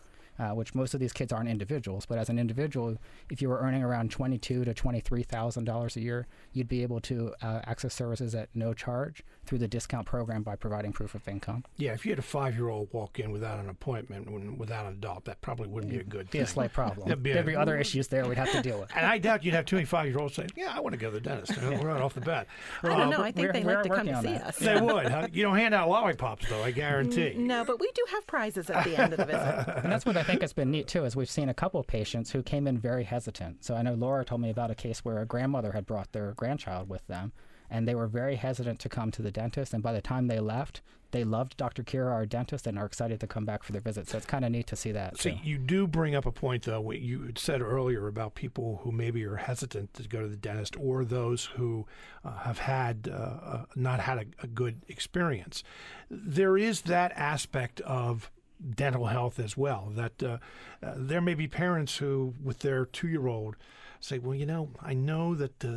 [0.43, 2.97] uh, which most of these kids aren't individuals, but as an individual,
[3.31, 7.01] if you were earning around twenty-two to twenty-three thousand dollars a year, you'd be able
[7.01, 11.27] to uh, access services at no charge through the discount program by providing proof of
[11.29, 11.65] income.
[11.77, 15.25] Yeah, if you had a five-year-old walk in without an appointment, when, without an adult,
[15.27, 16.43] that probably wouldn't be a good Be thing.
[16.43, 17.09] a slight problem.
[17.09, 18.91] That'd be a- There'd be other issues there we'd have to deal with.
[18.97, 21.15] And I doubt you'd have too many five-year-olds saying, "Yeah, I want to go to
[21.15, 22.47] the dentist." You know, right off the bat.
[22.83, 23.21] I don't know.
[23.23, 24.47] I think they we're like to come to see that.
[24.47, 24.59] us.
[24.59, 25.07] They would.
[25.13, 25.27] Huh?
[25.33, 26.63] You don't hand out lollipops, though.
[26.63, 27.35] I guarantee.
[27.37, 29.81] No, but we do have prizes at the end of the visit.
[29.83, 31.87] and that's what I think has been neat too, is we've seen a couple of
[31.87, 33.65] patients who came in very hesitant.
[33.65, 36.33] So I know Laura told me about a case where a grandmother had brought their
[36.33, 37.33] grandchild with them,
[37.71, 39.75] and they were very hesitant to come to the dentist.
[39.75, 40.81] And by the time they left,
[41.13, 41.83] they loved Dr.
[41.83, 44.09] Kira, our dentist, and are excited to come back for their visit.
[44.09, 45.19] So it's kind of neat to see that.
[45.19, 45.39] See, too.
[45.43, 46.81] you do bring up a point, though.
[46.81, 50.75] What you said earlier about people who maybe are hesitant to go to the dentist,
[50.79, 51.87] or those who
[52.25, 55.63] uh, have had uh, uh, not had a, a good experience.
[56.11, 58.31] There is that aspect of
[58.75, 59.91] dental health as well.
[59.95, 60.39] That uh,
[60.83, 63.57] uh, there may be parents who, with their two-year-old,
[64.01, 65.71] say, "Well, you know, I know that uh,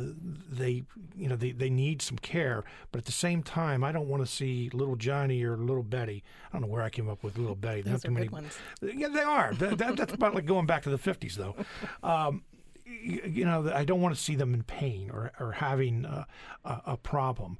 [0.50, 0.84] they,
[1.16, 4.24] you know, they, they need some care, but at the same time, I don't want
[4.24, 6.24] to see little Johnny or little Betty.
[6.48, 7.82] I don't know where I came up with little Betty.
[7.82, 8.58] They Those have are too good many- ones.
[8.82, 9.54] yeah, they are.
[9.54, 11.54] That, that, that's about like going back to the 50s, though.
[12.02, 12.42] Um,
[12.84, 16.26] you know, I don't want to see them in pain or, or having a,
[16.64, 17.58] a, a problem.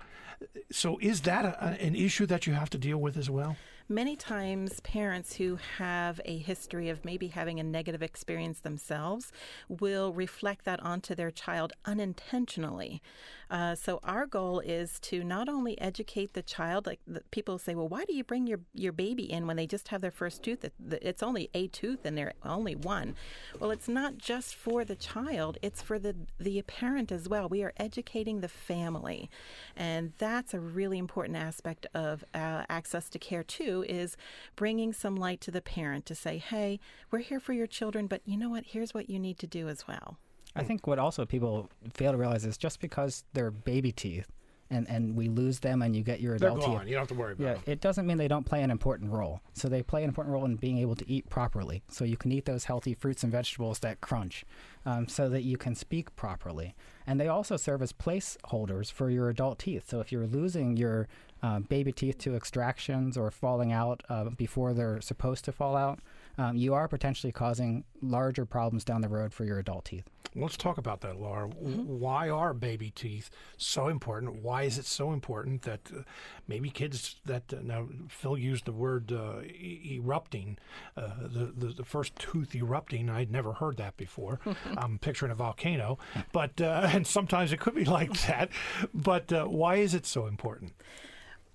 [0.71, 3.57] So, is that a, an issue that you have to deal with as well?
[3.89, 9.33] Many times parents who have a history of maybe having a negative experience themselves
[9.69, 13.01] will reflect that onto their child unintentionally.
[13.49, 17.75] Uh, so our goal is to not only educate the child, like the, people say,
[17.75, 20.43] well, why do you bring your, your baby in when they just have their first
[20.43, 20.69] tooth?
[20.91, 23.15] It's only a tooth and they're only one.
[23.61, 27.49] Well, it's not just for the child, it's for the, the parent as well.
[27.49, 29.31] We are educating the family.
[29.77, 34.17] And that's a really important aspect of uh, access to care, too, is
[34.55, 38.23] bringing some light to the parent to say, hey, we're here for your children, but
[38.25, 38.65] you know what?
[38.67, 40.19] Here's what you need to do as well.
[40.55, 44.33] I think what also people fail to realize is just because they're baby teeth
[44.71, 46.81] and, and we lose them and you get your adult They're gone.
[46.81, 46.89] teeth.
[46.89, 47.63] You don't have to worry about yeah, them.
[47.67, 49.41] it doesn't mean they don't play an important role.
[49.53, 51.83] So they play an important role in being able to eat properly.
[51.89, 54.45] So you can eat those healthy fruits and vegetables that crunch
[54.85, 56.75] um, so that you can speak properly.
[57.07, 59.89] And they also serve as placeholders for your adult teeth.
[59.89, 61.07] So if you're losing your
[61.43, 66.01] uh, baby teeth to extractions or falling out uh, before they're supposed to fall out,
[66.39, 70.05] um, you are potentially causing larger problems down the road for your adult teeth.
[70.39, 71.49] Let's talk about that, Laura.
[71.49, 71.99] Mm-hmm.
[71.99, 74.43] Why are baby teeth so important?
[74.43, 76.03] Why is it so important that uh,
[76.47, 80.59] maybe kids that uh, now Phil used the word uh, e- erupting,
[80.95, 83.09] uh, the, the, the first tooth erupting?
[83.09, 84.41] I'd never heard that before.
[84.77, 85.99] I'm picturing a volcano,
[86.33, 88.51] but uh, and sometimes it could be like that.
[88.93, 90.75] But uh, why is it so important?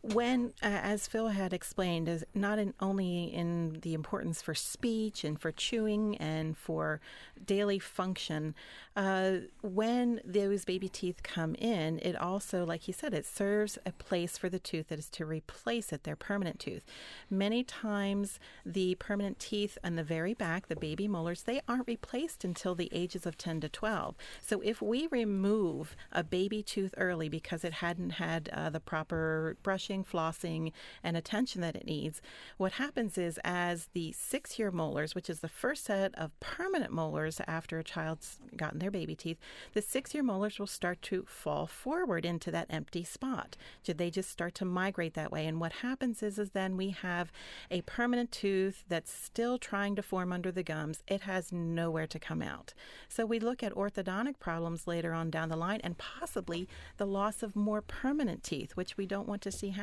[0.01, 5.23] When, uh, as Phil had explained, is not in, only in the importance for speech
[5.23, 6.99] and for chewing and for
[7.45, 8.55] daily function,
[8.95, 13.91] uh, when those baby teeth come in, it also, like he said, it serves a
[13.91, 16.83] place for the tooth that is to replace it, their permanent tooth.
[17.29, 22.43] Many times, the permanent teeth on the very back, the baby molars, they aren't replaced
[22.43, 24.15] until the ages of 10 to 12.
[24.41, 29.57] So if we remove a baby tooth early because it hadn't had uh, the proper
[29.61, 30.71] brushing, flossing,
[31.03, 32.21] and attention that it needs,
[32.57, 36.91] what happens is as the six year molars, which is the first set of permanent
[36.91, 39.37] molars after a child's gotten their baby teeth,
[39.73, 43.57] the six year molars will start to fall forward into that empty spot.
[43.83, 45.45] So they just start to migrate that way.
[45.45, 47.31] And what happens is, is then we have
[47.69, 51.03] a permanent tooth that's still trying to form under the gums.
[51.07, 52.73] It has nowhere to come out.
[53.09, 57.43] So we look at orthodontic problems later on down the line and possibly the loss
[57.43, 59.80] of more permanent teeth, which we don't want to see happen.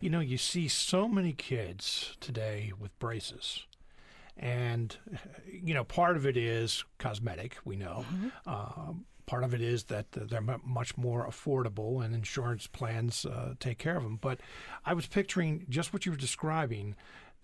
[0.00, 3.66] You know, you see so many kids today with braces
[4.38, 4.96] and,
[5.50, 8.04] you know, part of it is cosmetic, we know.
[8.08, 8.28] Mm-hmm.
[8.46, 8.92] Uh,
[9.26, 13.96] part of it is that they're much more affordable and insurance plans uh, take care
[13.96, 14.18] of them.
[14.20, 14.40] But
[14.86, 16.94] I was picturing just what you were describing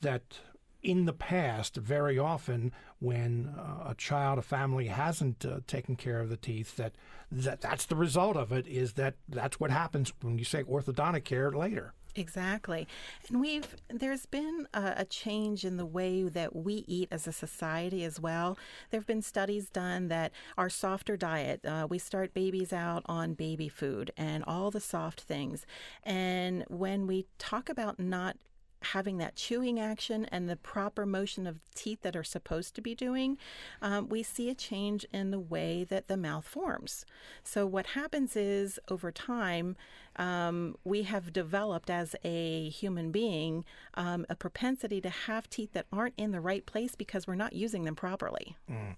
[0.00, 0.38] that
[0.84, 2.70] in the past, very often
[3.00, 6.92] when uh, a child, a family hasn't uh, taken care of the teeth, that,
[7.32, 11.24] that that's the result of it is that that's what happens when you say orthodontic
[11.24, 11.94] care later.
[12.16, 12.86] Exactly.
[13.28, 17.32] And we've, there's been a, a, change in the way that we eat as a
[17.32, 18.56] society as well.
[18.90, 23.34] There have been studies done that our softer diet, uh, we start babies out on
[23.34, 25.66] baby food and all the soft things.
[26.04, 28.36] And when we talk about not
[28.84, 32.94] having that chewing action and the proper motion of teeth that are supposed to be
[32.94, 33.38] doing,
[33.82, 37.04] um, we see a change in the way that the mouth forms.
[37.42, 39.76] So, what happens is over time,
[40.16, 45.86] um, we have developed as a human being um, a propensity to have teeth that
[45.92, 48.56] aren't in the right place because we're not using them properly.
[48.70, 48.96] Mm.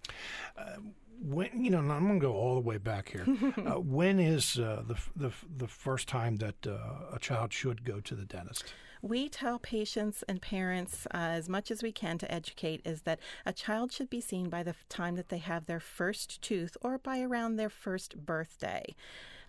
[0.57, 0.77] Uh,
[1.23, 3.27] when you know, I'm going to go all the way back here.
[3.59, 8.01] uh, when is uh, the, the the first time that uh, a child should go
[8.01, 8.73] to the dentist?
[9.03, 13.21] We tell patients and parents uh, as much as we can to educate is that
[13.45, 16.99] a child should be seen by the time that they have their first tooth or
[16.99, 18.95] by around their first birthday.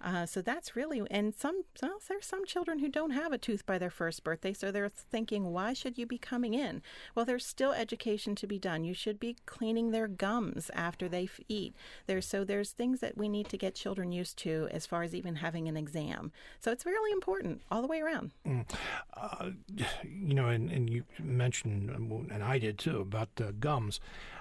[0.04, 3.66] Uh, so that's really, and some, well, there's some children who don't have a tooth
[3.66, 6.82] by their first birthday, so they're thinking, why should you be coming in?
[7.16, 8.84] Well, there's still education to be done.
[8.84, 11.76] You should be cleaning their gums after they eat.
[12.06, 15.16] There's so there's things that we need to get children used to as far as
[15.16, 16.32] even having an exam.
[16.60, 18.32] So it's really important all the way around.
[18.46, 18.70] Mm.
[19.16, 19.50] Uh,
[20.04, 23.30] you know, and, and you mentioned, and I did too, about
[23.60, 24.00] gums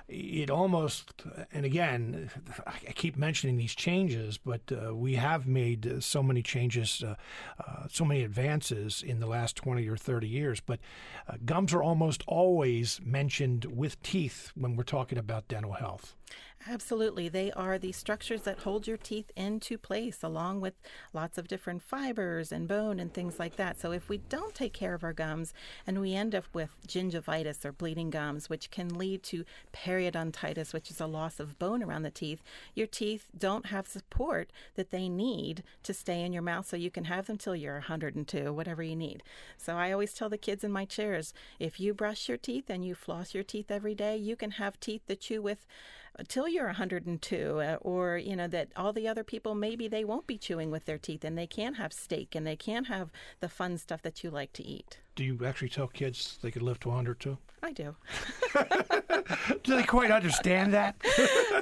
[0.09, 2.31] it almost, and again,
[2.67, 7.17] I keep mentioning these changes, but uh, we have made so many changes, uh,
[7.59, 10.61] uh, so many advances in the last 20 or 30 years.
[10.61, 10.79] But
[11.29, 16.15] uh, gums are almost always mentioned with teeth when we're talking about dental health.
[16.69, 17.29] Absolutely.
[17.29, 20.75] They are the structures that hold your teeth into place, along with
[21.13, 23.79] lots of different fibers and bone and things like that.
[23.79, 25.55] So, if we don't take care of our gums
[25.87, 30.91] and we end up with gingivitis or bleeding gums, which can lead to periodontitis, which
[30.91, 32.43] is a loss of bone around the teeth,
[32.75, 36.91] your teeth don't have support that they need to stay in your mouth so you
[36.91, 39.23] can have them till you're 102, whatever you need.
[39.57, 42.85] So, I always tell the kids in my chairs if you brush your teeth and
[42.85, 45.65] you floss your teeth every day, you can have teeth that chew with
[46.29, 50.27] till you're 102 uh, or you know that all the other people maybe they won't
[50.27, 53.49] be chewing with their teeth and they can't have steak and they can't have the
[53.49, 54.99] fun stuff that you like to eat.
[55.15, 57.39] Do you actually tell kids they could live to 100 too?
[57.63, 57.97] I do.
[59.65, 60.95] Do they quite understand that?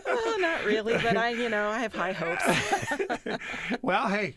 [0.05, 2.45] Well, not really but i you know i have high hopes.
[3.83, 4.37] Well hey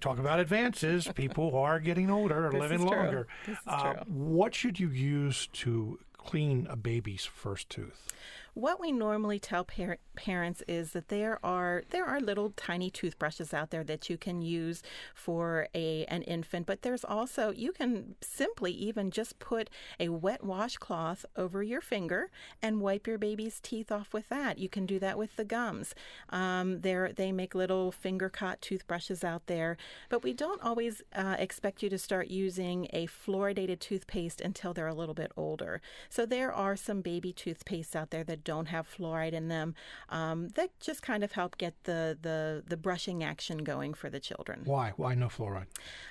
[0.00, 1.08] talk about advances.
[1.14, 3.26] People are getting older or this living longer.
[3.66, 4.02] Uh, true.
[4.06, 8.12] what should you use to clean a baby's first tooth
[8.54, 13.52] what we normally tell par- parents is that there are there are little tiny toothbrushes
[13.52, 18.14] out there that you can use for a an infant, but there's also you can
[18.20, 22.30] simply even just put a wet washcloth over your finger
[22.62, 24.58] and wipe your baby's teeth off with that.
[24.58, 25.94] You can do that with the gums.
[26.30, 29.76] Um, there they make little finger cot toothbrushes out there,
[30.08, 34.86] but we don't always uh, expect you to start using a fluoridated toothpaste until they're
[34.86, 35.80] a little bit older.
[36.08, 39.74] So there are some baby toothpastes out there that don't have fluoride in them
[40.10, 44.20] um, that just kind of help get the, the, the brushing action going for the
[44.20, 44.60] children.
[44.64, 44.92] Why?
[44.96, 45.66] Why no fluoride?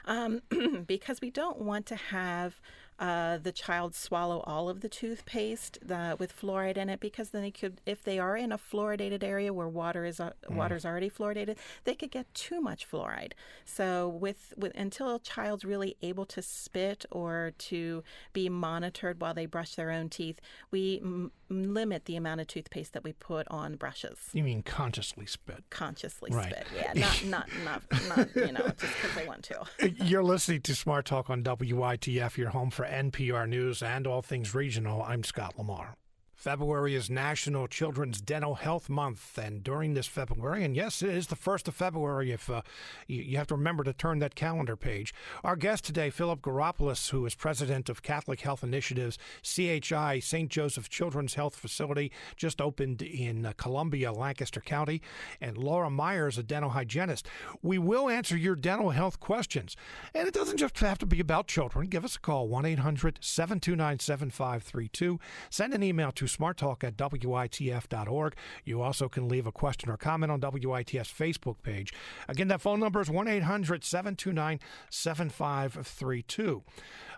[0.06, 0.42] Um,
[0.88, 2.60] because we don't want to have
[3.00, 7.42] uh, the child swallow all of the toothpaste the, with fluoride in it because then
[7.42, 10.56] they could, if they are in a fluoridated area where water is uh, Mm.
[10.56, 13.32] water is already fluoridated, they could get too much fluoride.
[13.66, 19.34] So with, with until a child's really able to spit or to be monitored while
[19.34, 23.48] they brush their own teeth, we m- limit the amount of toothpaste that we put
[23.50, 24.18] on brushes.
[24.34, 25.64] You mean consciously spit?
[25.70, 26.52] Consciously Right.
[26.52, 29.64] spit, yeah, not not not not you know just because they want to.
[30.04, 34.54] You're listening to Smart Talk on WITF, your home for NPR News and all things
[34.56, 35.02] regional.
[35.04, 35.96] I'm Scott Lamar.
[36.44, 41.28] February is National Children's Dental Health Month, and during this February, and yes, it is
[41.28, 42.34] the first of February.
[42.34, 42.64] If uh,
[43.08, 45.14] you, you have to remember to turn that calendar page.
[45.46, 50.50] Our guest today, Philip Goropoulos, who is president of Catholic Health Initiatives CHI St.
[50.50, 55.02] Joseph Children's Health Facility, just opened in uh, Columbia, Lancaster County,
[55.40, 57.26] and Laura Myers, a dental hygienist.
[57.62, 59.78] We will answer your dental health questions,
[60.14, 61.88] and it doesn't just have to be about children.
[61.88, 65.22] Give us a call 1 800 729 7532.
[65.50, 68.36] Send an email to smarttalk at witf.org.
[68.64, 71.94] You also can leave a question or comment on WITF's Facebook page.
[72.28, 76.64] Again, that phone number is 1 800 729 7532.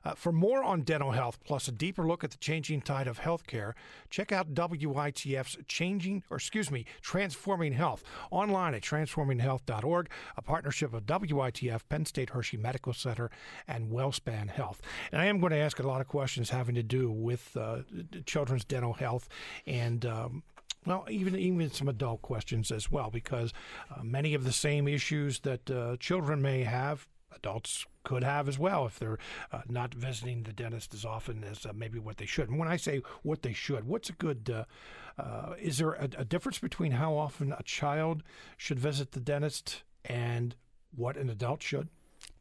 [0.06, 3.20] Uh, for more on dental health, plus a deeper look at the changing tide of
[3.20, 3.74] healthcare,
[4.10, 11.06] check out WITF's Changing, or excuse me, Transforming Health online at transforminghealth.org, a partnership of
[11.06, 13.32] WITF, Penn State Hershey Medical Center,
[13.68, 14.82] and WellSpan Health.
[15.12, 17.80] And I am going to ask a lot of questions having to do with uh,
[18.26, 19.28] children's dental health
[19.66, 20.06] and.
[20.06, 20.44] Um,
[20.86, 23.54] well, even even some adult questions as well, because
[23.90, 28.58] uh, many of the same issues that uh, children may have, adults could have as
[28.58, 29.18] well if they're
[29.52, 32.50] uh, not visiting the dentist as often as uh, maybe what they should.
[32.50, 34.50] And when I say what they should, what's a good?
[34.50, 34.66] Uh,
[35.22, 38.24] uh, is there a, a difference between how often a child
[38.58, 40.56] should visit the dentist and
[40.96, 41.90] what an adult should?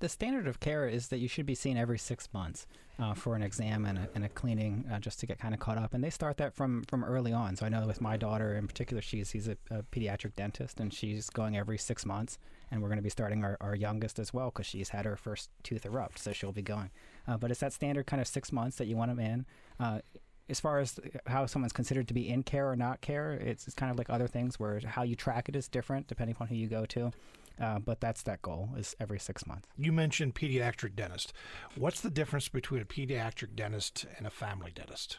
[0.00, 2.66] The standard of care is that you should be seen every six months
[2.98, 5.61] uh, for an exam and a, and a cleaning uh, just to get kind of
[5.61, 5.94] caught up.
[5.94, 7.57] And they start that from, from early on.
[7.57, 10.92] So I know with my daughter in particular, she's he's a, a pediatric dentist and
[10.92, 12.38] she's going every six months.
[12.70, 15.16] And we're going to be starting our, our youngest as well because she's had her
[15.16, 16.18] first tooth erupt.
[16.18, 16.90] So she'll be going.
[17.27, 19.46] Uh, but it's that standard kind of six months that you want them in.
[19.79, 20.00] Uh,
[20.48, 23.74] as far as how someone's considered to be in care or not care, it's, it's
[23.74, 26.55] kind of like other things where how you track it is different depending upon who
[26.55, 27.12] you go to.
[27.61, 29.68] Uh, but that's that goal is every six months.
[29.79, 31.33] You mentioned pediatric dentist.
[31.77, 35.18] What's the difference between a pediatric dentist and a family dentist?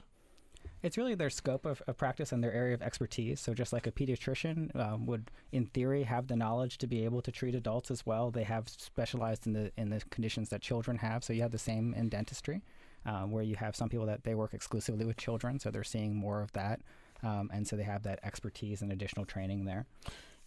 [0.85, 3.39] It's really their scope of, of practice and their area of expertise.
[3.39, 7.23] So, just like a pediatrician um, would, in theory, have the knowledge to be able
[7.23, 10.97] to treat adults as well, they have specialized in the in the conditions that children
[10.99, 11.23] have.
[11.23, 12.61] So, you have the same in dentistry,
[13.03, 16.15] um, where you have some people that they work exclusively with children, so they're seeing
[16.15, 16.81] more of that,
[17.23, 19.87] um, and so they have that expertise and additional training there.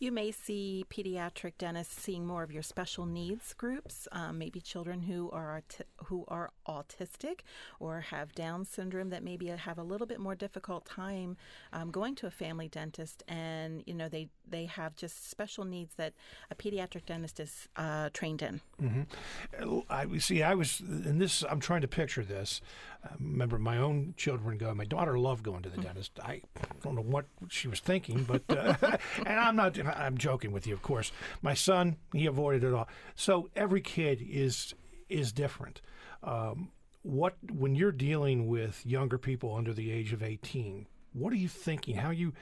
[0.01, 5.03] You may see pediatric dentists seeing more of your special needs groups, um, maybe children
[5.03, 5.63] who are
[6.05, 7.41] who are autistic
[7.81, 11.37] or have Down syndrome that maybe have a little bit more difficult time
[11.73, 15.95] um, going to a family dentist, and you know they they have just special needs
[15.97, 16.15] that
[16.51, 18.61] a pediatric dentist is uh, trained in.
[18.81, 19.81] Mm-hmm.
[19.91, 20.43] I see.
[20.43, 21.43] I was in this.
[21.49, 22.61] I'm trying to picture this.
[23.05, 24.73] I remember my own children go.
[24.75, 25.87] My daughter loved going to the mm-hmm.
[25.87, 26.19] dentist.
[26.23, 26.43] I
[26.83, 28.75] don't know what she was thinking, but uh,
[29.27, 29.77] and I'm not.
[29.97, 31.13] I'm joking with you, of course.
[31.43, 32.89] My son, he avoided it all.
[33.15, 34.75] So every kid is
[35.09, 35.81] is different.
[36.23, 36.71] Um,
[37.03, 41.49] what when you're dealing with younger people under the age of 18 what are you
[41.49, 42.33] thinking how are you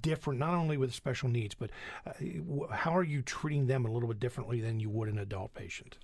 [0.00, 1.70] different not only with special needs but
[2.06, 2.12] uh,
[2.70, 5.96] how are you treating them a little bit differently than you would an adult patient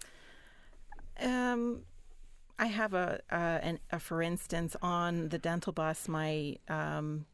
[1.20, 1.82] um,
[2.58, 7.26] I have a, uh, an, a, for instance, on the dental bus, my um,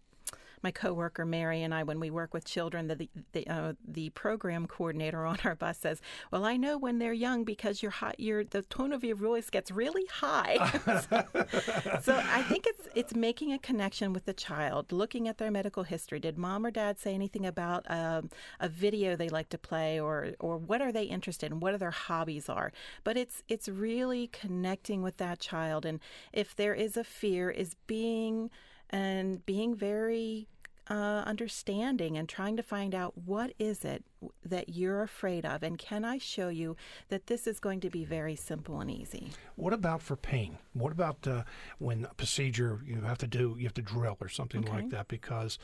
[0.64, 4.66] my coworker Mary and I, when we work with children, the the, uh, the program
[4.66, 6.00] coordinator on our bus says,
[6.32, 9.50] "Well, I know when they're young because your high, your the tone of your voice
[9.50, 10.56] gets really high."
[12.02, 15.84] so, I think it's it's making a connection with the child, looking at their medical
[15.84, 16.18] history.
[16.18, 20.30] Did mom or dad say anything about um, a video they like to play, or
[20.40, 21.60] or what are they interested in?
[21.60, 22.72] What are their hobbies are?
[23.04, 26.00] But it's it's really connecting with that child, and
[26.32, 28.50] if there is a fear, is being
[28.90, 30.46] and being very
[30.90, 34.04] uh, understanding and trying to find out what is it
[34.44, 36.76] that you're afraid of and can i show you
[37.08, 40.92] that this is going to be very simple and easy what about for pain what
[40.92, 41.42] about uh,
[41.78, 44.72] when a procedure you have to do you have to drill or something okay.
[44.72, 45.58] like that because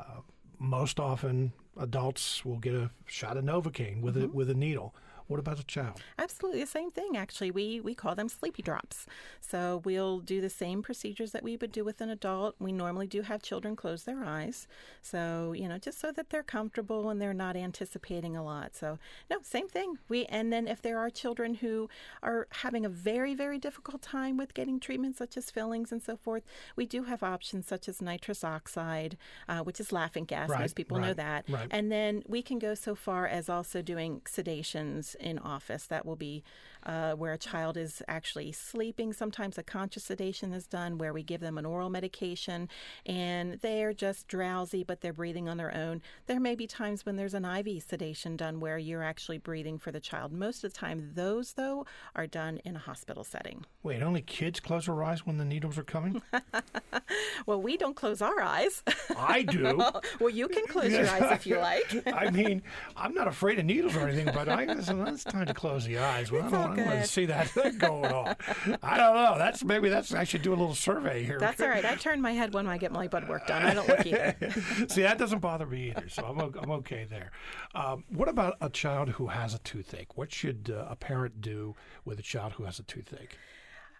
[0.00, 0.20] uh,
[0.58, 4.24] most often adults will get a shot of novocaine with mm-hmm.
[4.24, 4.94] a with a needle
[5.28, 6.00] what about a child?
[6.18, 7.50] Absolutely the same thing, actually.
[7.50, 9.06] We, we call them sleepy drops.
[9.40, 12.54] So we'll do the same procedures that we would do with an adult.
[12.58, 14.68] We normally do have children close their eyes.
[15.02, 18.76] So, you know, just so that they're comfortable and they're not anticipating a lot.
[18.76, 18.98] So,
[19.30, 19.98] no, same thing.
[20.08, 21.88] We And then if there are children who
[22.22, 26.16] are having a very, very difficult time with getting treatment, such as fillings and so
[26.16, 26.44] forth,
[26.76, 29.16] we do have options such as nitrous oxide,
[29.48, 30.48] uh, which is laughing gas.
[30.48, 31.46] Right, Most people right, know that.
[31.48, 31.68] Right.
[31.70, 35.86] And then we can go so far as also doing sedations in office.
[35.86, 36.42] That will be
[36.86, 39.12] uh, where a child is actually sleeping.
[39.12, 42.68] Sometimes a conscious sedation is done where we give them an oral medication
[43.04, 46.00] and they're just drowsy, but they're breathing on their own.
[46.26, 49.90] There may be times when there's an IV sedation done where you're actually breathing for
[49.90, 50.32] the child.
[50.32, 51.84] Most of the time, those, though,
[52.14, 53.64] are done in a hospital setting.
[53.82, 56.22] Wait, only kids close their eyes when the needles are coming?
[57.46, 58.82] well, we don't close our eyes.
[59.16, 59.76] I do.
[60.20, 62.06] well, you can close your eyes if you like.
[62.12, 62.62] I mean,
[62.96, 66.30] I'm not afraid of needles or anything, but I, it's time to close the eyes.
[66.30, 68.36] Well, I don't, I don't want to see that going on.
[68.82, 69.34] I don't know.
[69.38, 71.38] That's maybe that's I should do a little survey here.
[71.38, 71.84] That's all right.
[71.84, 73.64] I turn my head when I get my blood work done.
[73.64, 74.36] I don't look either.
[74.88, 77.30] see, that doesn't bother me either, so I'm I'm okay there.
[77.74, 80.16] Um, what about a child who has a toothache?
[80.16, 81.74] What should uh, a parent do
[82.04, 83.38] with a child who has a toothache?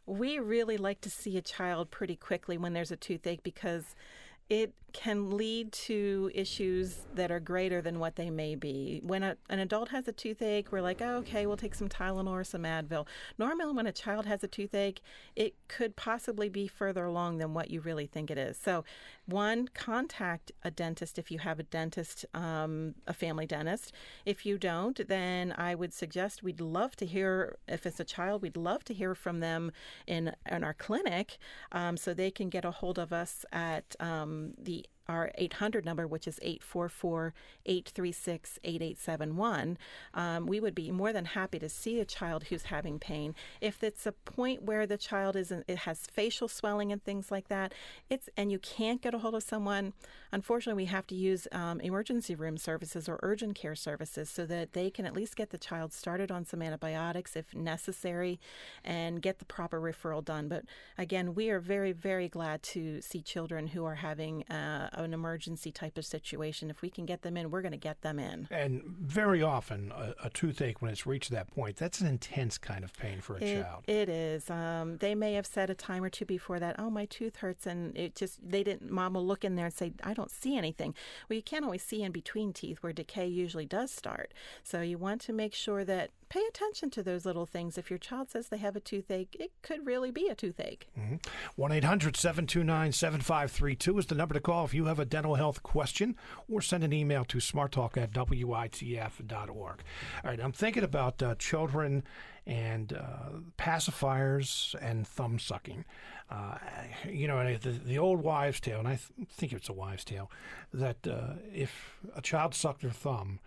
[0.07, 3.97] We really like to see a child pretty quickly when there's a toothache because
[4.49, 8.99] it can lead to issues that are greater than what they may be.
[9.05, 12.31] When a, an adult has a toothache, we're like, oh, okay, we'll take some Tylenol
[12.31, 13.07] or some Advil.
[13.37, 15.03] Normally, when a child has a toothache,
[15.37, 18.57] it could possibly be further along than what you really think it is.
[18.57, 18.85] So,
[19.27, 23.93] one, contact a dentist if you have a dentist, um, a family dentist.
[24.25, 28.41] If you don't, then I would suggest we'd love to hear, if it's a child,
[28.41, 29.73] we'd love to hear from them
[30.07, 31.37] in, in our clinic
[31.73, 36.07] um, so they can get a hold of us at um, the our 800 number,
[36.07, 37.35] which is 844
[37.65, 39.79] 836 8871,
[40.15, 43.35] um, we would be more than happy to see a child who's having pain.
[43.61, 47.49] If it's a point where the child is it has facial swelling and things like
[47.49, 47.73] that,
[48.11, 49.93] it's and you can't get a hold of someone,
[50.33, 54.73] unfortunately, we have to use um, emergency room services or urgent care services so that
[54.73, 58.41] they can at least get the child started on some antibiotics if necessary
[58.85, 60.49] and get the proper referral done.
[60.49, 60.65] But
[60.99, 65.71] again, we are very, very glad to see children who are having uh, an emergency
[65.71, 66.71] type of situation.
[66.71, 68.49] If we can get them in, we're going to get them in.
[68.51, 72.85] And very often, a, a, toothache, when it's reached that point, that's an intense kind
[72.85, 73.85] of pain for a it, child.
[73.87, 74.51] It is.
[74.51, 77.67] Um, they may have said a time or two before that, oh, my tooth hurts.
[77.67, 80.57] And it just, they didn't, mom will look in there and say, I don't see
[80.57, 80.95] anything.
[81.29, 84.33] Well, you can't always see in between teeth where decay usually does start.
[84.63, 87.79] So you want to make sure that pay attention to those little things.
[87.79, 90.89] If your child says they have a toothache, it could really be a toothache.
[90.99, 91.17] Mm-hmm.
[91.57, 95.63] 1 800 729 7532 is the number to call if you have a dental health
[95.63, 96.17] question
[96.49, 99.51] or send an email to smarttalk at witf.org.
[99.51, 102.05] All right, I'm thinking about uh, children
[102.47, 105.85] and uh, pacifiers and thumb sucking.
[106.31, 106.59] Uh,
[107.09, 110.31] you know, the, the, old wives' tale, and I th- think it's a wives' tale,
[110.73, 113.41] that uh, if a child sucked their thumb,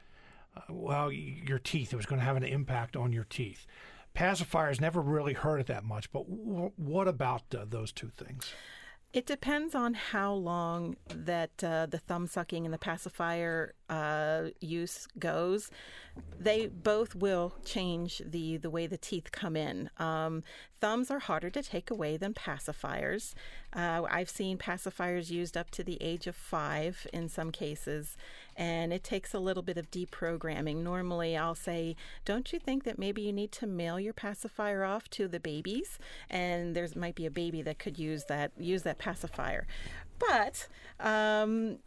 [0.55, 1.93] uh, well, your teeth.
[1.93, 3.65] It was going to have an impact on your teeth.
[4.15, 8.53] Pacifiers never really hurt it that much, but w- what about uh, those two things?
[9.11, 15.07] It depends on how long that uh, the thumb sucking and the pacifier uh, use
[15.17, 15.71] goes.
[16.39, 19.89] They both will change the, the way the teeth come in.
[19.97, 20.43] Um,
[20.79, 23.33] thumbs are harder to take away than pacifiers.
[23.73, 28.15] Uh, I've seen pacifiers used up to the age of five in some cases,
[28.59, 30.83] and it takes a little bit of deprogramming.
[30.83, 31.95] Normally, I'll say,
[32.25, 35.97] Don't you think that maybe you need to mail your pacifier off to the babies?
[36.29, 39.65] And there might be a baby that could use that use that pacifier.
[40.19, 40.67] But
[40.99, 41.79] um,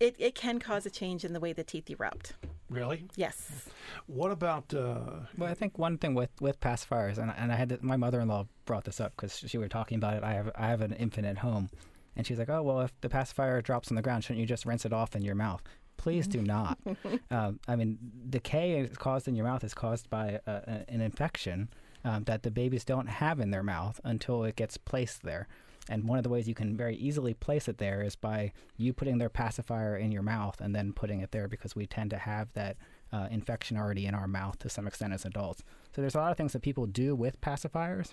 [0.00, 2.32] it, it can cause a change in the way the teeth erupt.
[2.68, 3.04] Really?
[3.14, 3.68] Yes.
[4.06, 4.74] What about?
[4.74, 7.96] Uh, well, I think one thing with, with pacifiers, and, and I had to, my
[7.96, 10.24] mother in law brought this up because she were talking about it.
[10.24, 11.70] I have I have an infant at home,
[12.16, 14.66] and she's like, "Oh well, if the pacifier drops on the ground, shouldn't you just
[14.66, 15.62] rinse it off in your mouth?"
[16.02, 16.78] Please do not.
[17.30, 17.96] um, I mean,
[18.28, 21.68] decay is caused in your mouth is caused by a, a, an infection
[22.04, 25.46] um, that the babies don't have in their mouth until it gets placed there.
[25.88, 28.92] And one of the ways you can very easily place it there is by you
[28.92, 32.18] putting their pacifier in your mouth and then putting it there because we tend to
[32.18, 32.78] have that
[33.12, 35.62] uh, infection already in our mouth to some extent as adults.
[35.94, 38.12] So there's a lot of things that people do with pacifiers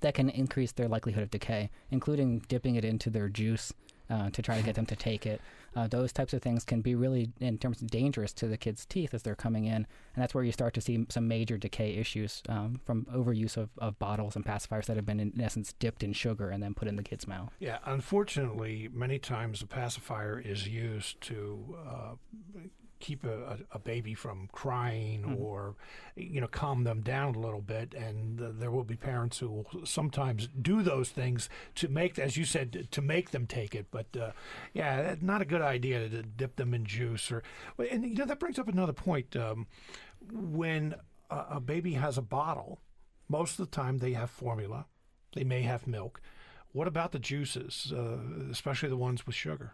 [0.00, 3.72] that can increase their likelihood of decay, including dipping it into their juice
[4.12, 5.40] uh, to try to get them to take it.
[5.74, 8.84] Uh, those types of things can be really, in terms of dangerous to the kids'
[8.84, 9.86] teeth as they're coming in, and
[10.16, 13.98] that's where you start to see some major decay issues um, from overuse of, of
[13.98, 16.96] bottles and pacifiers that have been, in essence, dipped in sugar and then put in
[16.96, 17.50] the kid's mouth.
[17.58, 22.14] Yeah, unfortunately, many times a pacifier is used to uh,
[23.02, 25.42] keep a, a, baby from crying mm-hmm.
[25.42, 25.74] or
[26.14, 27.94] you know calm them down a little bit.
[27.94, 32.36] And uh, there will be parents who will sometimes do those things to make as
[32.36, 33.86] you said to make them take it.
[33.90, 34.30] But uh,
[34.72, 37.42] yeah not a good idea to dip them in juice or
[37.90, 39.36] and you know that brings up another point.
[39.36, 39.66] Um,
[40.32, 40.94] when
[41.28, 42.80] a, a baby has a bottle
[43.28, 44.86] most of the time they have formula.
[45.34, 46.20] They may have milk.
[46.72, 48.18] What about the juices uh,
[48.50, 49.72] especially the ones with sugar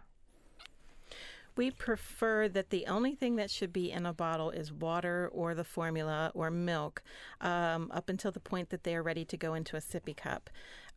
[1.59, 5.53] we prefer that the only thing that should be in a bottle is water or
[5.53, 7.03] the formula or milk
[7.41, 10.49] um, up until the point that they are ready to go into a sippy cup.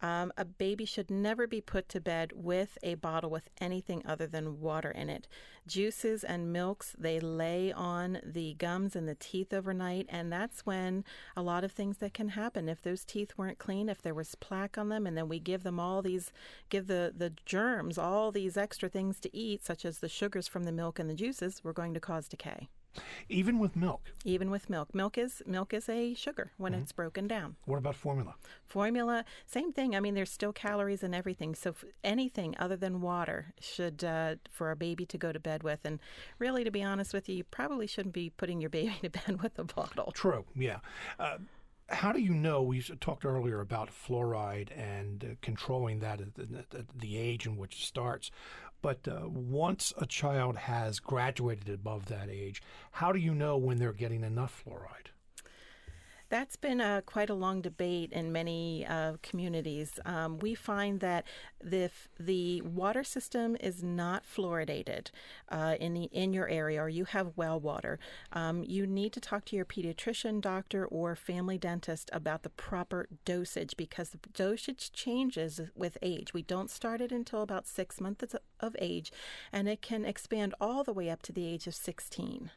[0.02, 4.26] Um, a baby should never be put to bed with a bottle with anything other
[4.26, 5.28] than water in it.
[5.64, 11.04] Juices and milks, they lay on the gums and the teeth overnight, and that's when
[11.36, 12.68] a lot of things that can happen.
[12.68, 15.62] If those teeth weren't clean, if there was plaque on them, and then we give
[15.62, 16.32] them all these,
[16.68, 20.64] give the, the germs all these extra things to eat, such as the sugars from
[20.64, 22.68] the milk and the juices, we're going to cause decay.
[23.28, 24.12] Even with milk.
[24.24, 24.94] Even with milk.
[24.94, 26.82] Milk is milk is a sugar when mm-hmm.
[26.82, 27.56] it's broken down.
[27.64, 28.34] What about formula?
[28.66, 29.96] Formula, same thing.
[29.96, 31.54] I mean, there's still calories and everything.
[31.54, 31.74] So
[32.04, 35.80] anything other than water should uh, for a baby to go to bed with.
[35.84, 36.00] And
[36.38, 39.42] really, to be honest with you, you probably shouldn't be putting your baby to bed
[39.42, 40.12] with a bottle.
[40.12, 40.44] True.
[40.54, 40.78] Yeah.
[41.18, 41.38] Uh,
[41.88, 42.62] how do you know?
[42.62, 47.56] We talked earlier about fluoride and uh, controlling that at the, at the, age in
[47.56, 48.30] which it starts.
[48.82, 52.60] But uh, once a child has graduated above that age,
[52.90, 55.11] how do you know when they're getting enough fluoride?
[56.32, 60.00] That's been a, quite a long debate in many uh, communities.
[60.06, 61.26] Um, we find that
[61.60, 65.10] if the water system is not fluoridated
[65.50, 67.98] uh, in the in your area, or you have well water,
[68.32, 73.08] um, you need to talk to your pediatrician, doctor, or family dentist about the proper
[73.26, 76.32] dosage because the dosage changes with age.
[76.32, 79.12] We don't start it until about six months of age,
[79.52, 82.50] and it can expand all the way up to the age of 16.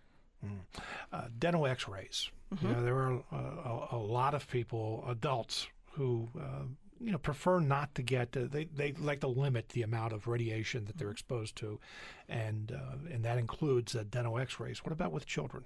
[0.46, 0.82] Mm.
[1.12, 2.30] Uh, dental X-rays.
[2.54, 2.68] Mm-hmm.
[2.68, 6.64] You know, there are a, a, lot of people, adults, who uh,
[7.00, 8.36] you know prefer not to get.
[8.36, 11.14] Uh, they they like to limit the amount of radiation that they're mm-hmm.
[11.14, 11.80] exposed to,
[12.30, 14.84] and uh, and that includes uh, dental X-rays.
[14.84, 15.66] What about with children?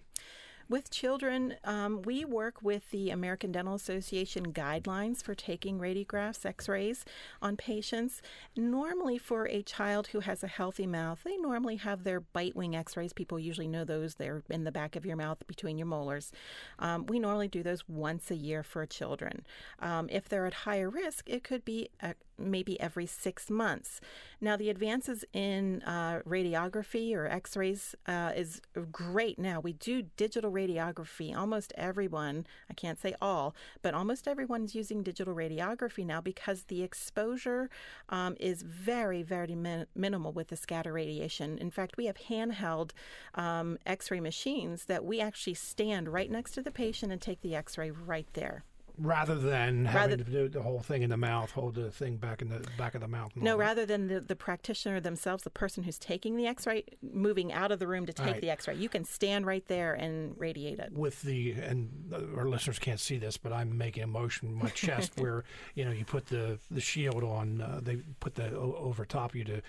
[0.69, 6.69] With children, um, we work with the American Dental Association guidelines for taking radiographs, x
[6.69, 7.05] rays
[7.41, 8.21] on patients.
[8.55, 12.75] Normally, for a child who has a healthy mouth, they normally have their bite wing
[12.75, 13.13] x rays.
[13.13, 16.31] People usually know those, they're in the back of your mouth between your molars.
[16.77, 19.47] Um, we normally do those once a year for children.
[19.79, 24.01] Um, if they're at higher risk, it could be a, maybe every six months.
[24.41, 28.61] Now, the advances in uh, radiography or x rays uh, is
[28.91, 29.59] great now.
[29.59, 31.35] We do digital radiography.
[31.35, 36.83] Almost everyone, I can't say all, but almost everyone's using digital radiography now because the
[36.83, 37.69] exposure
[38.09, 41.57] um, is very, very min- minimal with the scatter radiation.
[41.57, 42.91] In fact, we have handheld
[43.35, 47.41] um, x ray machines that we actually stand right next to the patient and take
[47.41, 48.63] the x ray right there.
[48.99, 52.17] Rather than Rather- having to do the whole thing in the mouth, hold the thing
[52.17, 53.31] back in the back of the mouth.
[53.35, 57.51] No, rather than the, the practitioner themselves, the person who's taking the x ray, moving
[57.53, 58.41] out of the room to take Right.
[58.41, 58.75] the x ray.
[58.75, 60.91] You can stand right there and radiate it.
[60.93, 64.69] with the and our listeners can't see this, but I'm making a motion in my
[64.69, 65.43] chest where
[65.75, 67.61] you know you put the the shield on.
[67.61, 69.61] Uh, they put the o- over top you to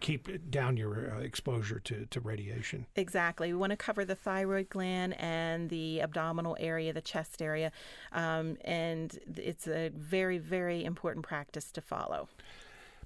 [0.00, 2.86] keep down your uh, exposure to to radiation.
[2.96, 3.52] Exactly.
[3.52, 7.70] We want to cover the thyroid gland and the abdominal area, the chest area.
[8.12, 12.30] Um, and it's a very, very important practice to follow.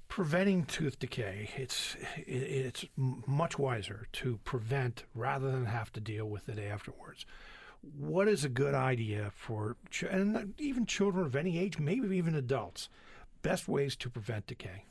[0.07, 6.47] Preventing tooth decay it's it's much wiser to prevent rather than have to deal with
[6.47, 7.25] it afterwards.
[7.81, 9.75] What is a good idea for
[10.09, 12.87] and even children of any age, maybe even adults?
[13.41, 14.85] Best ways to prevent decay.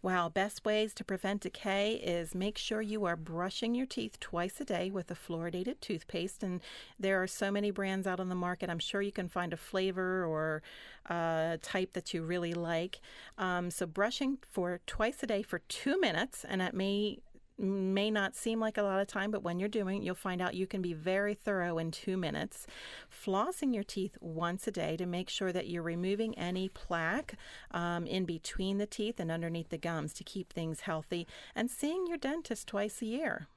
[0.00, 4.60] Wow, best ways to prevent decay is make sure you are brushing your teeth twice
[4.60, 6.44] a day with a fluoridated toothpaste.
[6.44, 6.60] And
[7.00, 8.70] there are so many brands out on the market.
[8.70, 10.62] I'm sure you can find a flavor or
[11.10, 13.00] uh, type that you really like.
[13.38, 17.18] Um, so brushing for twice a day for two minutes, and that may
[17.58, 20.54] may not seem like a lot of time, but when you're doing you'll find out
[20.54, 22.66] you can be very thorough in two minutes.
[23.10, 27.34] Flossing your teeth once a day to make sure that you're removing any plaque
[27.72, 32.06] um, in between the teeth and underneath the gums to keep things healthy, and seeing
[32.06, 33.48] your dentist twice a year.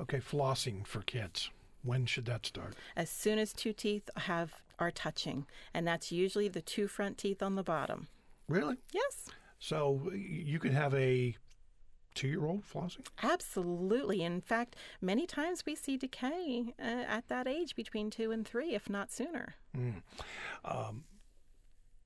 [0.00, 1.50] Okay, flossing for kids.
[1.84, 2.74] When should that start?
[2.96, 7.42] As soon as two teeth have are touching, and that's usually the two front teeth
[7.42, 8.08] on the bottom.
[8.48, 8.76] Really?
[8.92, 9.28] Yes.
[9.58, 11.36] So you could have a
[12.14, 13.06] two-year-old flossing.
[13.22, 14.22] Absolutely.
[14.22, 18.74] In fact, many times we see decay uh, at that age between two and three,
[18.74, 19.54] if not sooner.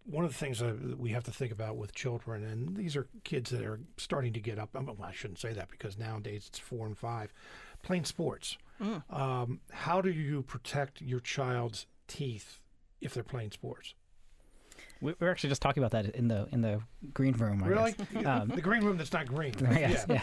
[0.08, 3.08] One of the things that we have to think about with children, and these are
[3.24, 4.70] kids that are starting to get up.
[4.76, 7.32] I, mean, I shouldn't say that because nowadays it's four and five,
[7.82, 8.56] playing sports.
[9.10, 12.60] Um, how do you protect your child's teeth
[13.00, 13.94] if they're playing sports?
[15.00, 16.80] We we were actually just talking about that in the in the
[17.12, 17.62] green room.
[17.62, 17.94] I Really?
[18.24, 19.54] Um, the green room that's not green.
[19.60, 20.22] yes, yeah.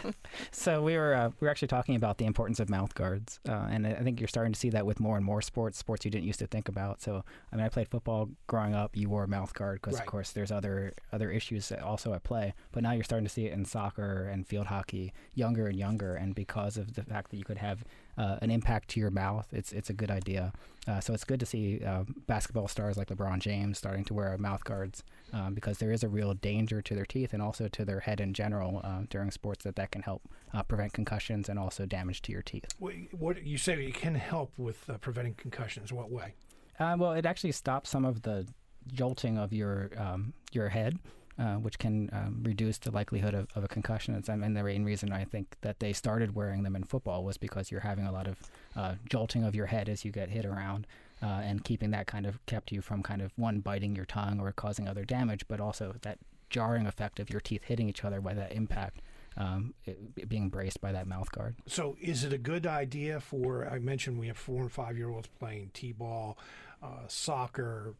[0.51, 3.67] So we were uh, we were actually talking about the importance of mouth guards, uh,
[3.69, 6.11] and I think you're starting to see that with more and more sports, sports you
[6.11, 7.01] didn't used to think about.
[7.01, 8.95] So I mean, I played football growing up.
[8.95, 10.01] You wore a mouth guard because, Right.
[10.01, 12.53] of course, there's other other issues also at play.
[12.71, 16.15] But now you're starting to see it in soccer and field hockey, younger and younger,
[16.15, 17.83] and because of the fact that you could have
[18.17, 20.53] uh, an impact to your mouth, it's it's a good idea.
[20.87, 24.37] Uh, so it's good to see uh, basketball stars like LeBron James starting to wear
[24.37, 25.01] mouth guards
[25.31, 28.19] um, because there is a real danger to their teeth and also to their head
[28.19, 30.21] in general uh, during sports that that can help
[30.53, 32.65] uh, prevent concussions and also damage to your teeth.
[32.79, 35.93] What, what you say it can help with uh, preventing concussions?
[35.93, 36.33] What way?
[36.79, 38.45] Uh, well, it actually stops some of the
[38.93, 40.99] jolting of your um, your head,
[41.39, 44.13] uh, which can um, reduce the likelihood of, of a concussion.
[44.27, 47.71] Mean, the main reason I think that they started wearing them in football was because
[47.71, 48.39] you're having a lot of
[48.75, 50.87] uh, jolting of your head as you get hit around.
[51.21, 54.41] Uh, and keeping that kind of kept you from kind of one biting your tongue
[54.41, 56.17] or causing other damage, but also that
[56.49, 59.01] jarring effect of your teeth hitting each other by that impact,
[59.37, 61.55] um, it, being braced by that mouth guard.
[61.65, 63.67] So, is it a good idea for?
[63.67, 66.37] I mentioned we have four and five year olds playing t-ball,
[66.81, 67.95] uh, soccer,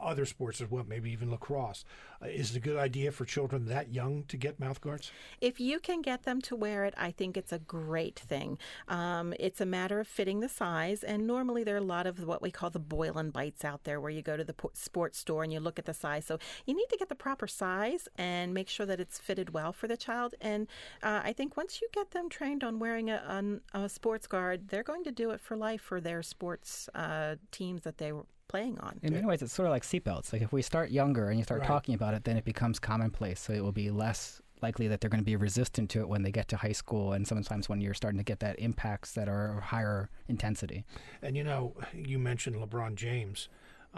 [0.00, 1.84] other sports as well, maybe even lacrosse.
[2.22, 5.10] Uh, is it a good idea for children that young to get mouth guards?
[5.40, 8.58] If you can get them to wear it, I think it's a great thing.
[8.88, 12.24] Um, it's a matter of fitting the size, and normally there are a lot of
[12.26, 14.70] what we call the boil and bites out there, where you go to the po-
[14.74, 16.24] sports store and you look at the size.
[16.24, 19.72] So you need to get the proper size and make sure that it's fitted well
[19.72, 20.34] for the child.
[20.40, 20.66] And
[21.02, 24.82] uh, I think once you get them trained on wearing a, a sports guard, they're
[24.82, 28.12] going to do it for life for their sports uh, teams that they
[28.48, 28.98] playing on.
[29.02, 30.32] In many ways, it's sort of like seatbelts.
[30.32, 31.66] Like if we start younger and you start Right.
[31.66, 33.40] talking about it, then it becomes commonplace.
[33.40, 36.22] So it will be less likely that they're going to be resistant to it when
[36.22, 39.28] they get to high school, and sometimes when you're starting to get that impacts that
[39.28, 40.84] are higher intensity.
[41.22, 43.48] And you know, you mentioned LeBron James.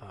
[0.00, 0.06] Uh,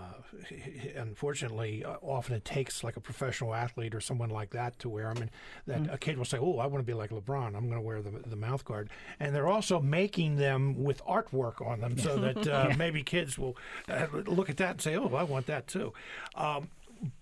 [0.95, 5.11] unfortunately, uh, often it takes like a professional athlete or someone like that to wear
[5.11, 5.31] them, and
[5.65, 7.55] that a kid will say, "Oh, I want to be like LeBron.
[7.55, 11.65] I'm going to wear the the mouth guard." And they're also making them with artwork
[11.65, 15.15] on them, so that uh, maybe kids will uh, look at that and say, "Oh,
[15.15, 15.91] I want that too."
[16.35, 16.69] Um,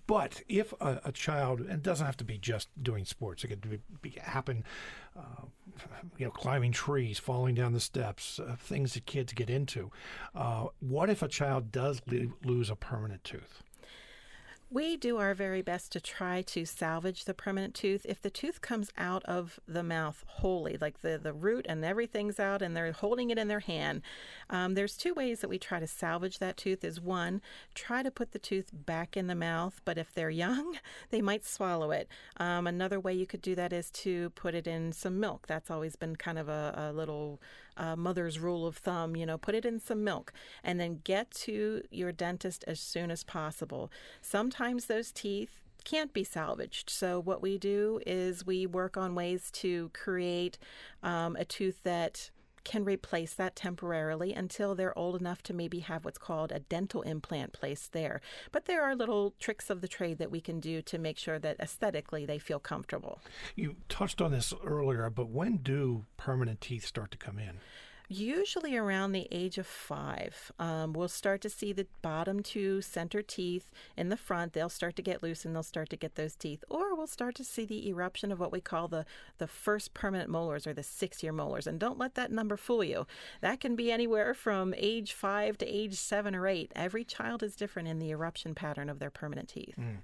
[0.08, 3.48] but if a, a child, and it doesn't have to be just doing sports, it
[3.48, 4.64] could be, be, happen,
[5.18, 5.46] uh,
[6.18, 9.92] you know, climbing trees, falling down the steps, uh, things that kids get into.
[10.36, 13.64] Uh, what if a child does lo- lose a permanent tooth?
[14.70, 18.06] We do our very best to try to salvage the permanent tooth.
[18.06, 22.38] If the tooth comes out of the mouth wholly, like the, the root and everything's
[22.38, 24.02] out, and they're holding it in their hand,
[24.50, 26.84] um, there's two ways that we try to salvage that tooth.
[26.84, 27.42] Is one,
[27.76, 30.78] try to put the tooth back in the mouth, but if they're young,
[31.12, 32.10] they might swallow it.
[32.36, 35.48] Um, another way you could do that is to put it in some milk.
[35.48, 37.40] That's always been kind of a, a little
[37.78, 39.16] uh, mother's rule of thumb.
[39.16, 43.12] You know, put it in some milk and then get to your dentist as soon
[43.12, 43.92] as possible.
[44.22, 46.90] Sometimes those teeth can't be salvaged.
[46.90, 50.58] So, what we do is we work on ways to create
[51.02, 52.30] um, a tooth that
[52.68, 57.02] can replace that temporarily until they're old enough to maybe have what's called a dental
[57.04, 58.20] implant placed there.
[58.52, 61.40] But there are little tricks of the trade that we can do to make sure
[61.40, 63.22] that aesthetically they feel comfortable.
[63.56, 67.60] You touched on this earlier, but when do permanent teeth start to come in?
[68.10, 73.22] Usually around the age of five, um, we'll start to see the bottom two center
[73.22, 74.54] teeth in the front.
[74.54, 76.64] They'll start to get loose and they'll start to get those teeth.
[76.70, 79.06] Or we'll start to see the eruption of what we call the,
[79.40, 81.68] the first permanent molars or the six year molars.
[81.68, 83.08] And don't let that number fool you.
[83.42, 86.72] That can be anywhere from age five to age seven or eight.
[86.78, 89.76] Every child is different in the eruption pattern of their permanent teeth.
[89.78, 89.98] Mm.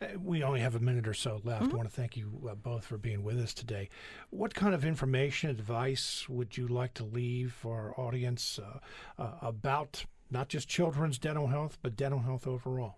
[0.00, 1.64] Uh, we only have a minute or so left.
[1.64, 1.74] Mm-hmm.
[1.74, 3.90] I want to thank you uh, both for being with us today.
[4.30, 7.41] What kind of information, advice would you like to leave?
[7.46, 8.78] For our audience uh,
[9.22, 12.96] uh, about not just children's dental health, but dental health overall?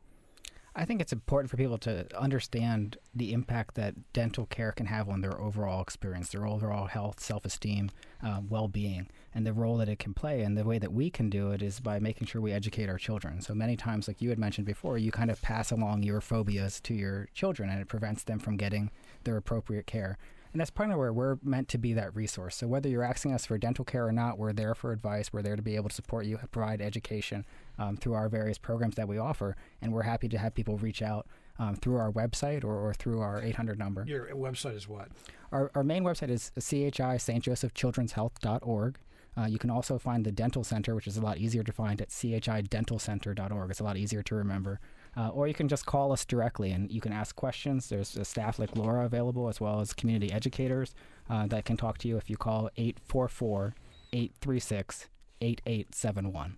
[0.77, 5.09] I think it's important for people to understand the impact that dental care can have
[5.09, 7.91] on their overall experience, their overall health, self esteem,
[8.25, 10.43] uh, well being, and the role that it can play.
[10.43, 12.99] And the way that we can do it is by making sure we educate our
[12.99, 13.41] children.
[13.41, 16.81] So many times, like you had mentioned before, you kind of pass along your phobias
[16.83, 18.91] to your children and it prevents them from getting
[19.23, 20.19] their appropriate care.
[20.55, 22.55] And that's part of where we're meant to be that resource.
[22.55, 25.33] So whether you're asking us for dental care or not, we're there for advice.
[25.33, 27.45] We're there to be able to support you, provide education
[27.77, 29.57] um, through our various programs that we offer.
[29.83, 31.27] And we're happy to have people reach out
[31.59, 34.05] um, through our website or, or, through our 800 number.
[34.07, 35.09] Your website is what?
[35.51, 37.43] Our, our main website is chi St.
[37.43, 38.99] Joseph Children's Health.org.
[39.37, 42.01] Uh, you can also find the dental center, which is a lot easier to find
[42.01, 43.71] at chidentalcenter.org.
[43.71, 44.79] It's a lot easier to remember.
[45.17, 47.89] Uh, or you can just call us directly and you can ask questions.
[47.89, 50.95] There's a staff like Laura available, as well as community educators
[51.31, 53.75] uh, that can talk to you if you call 844
[54.13, 55.09] 836
[55.41, 56.57] 8871.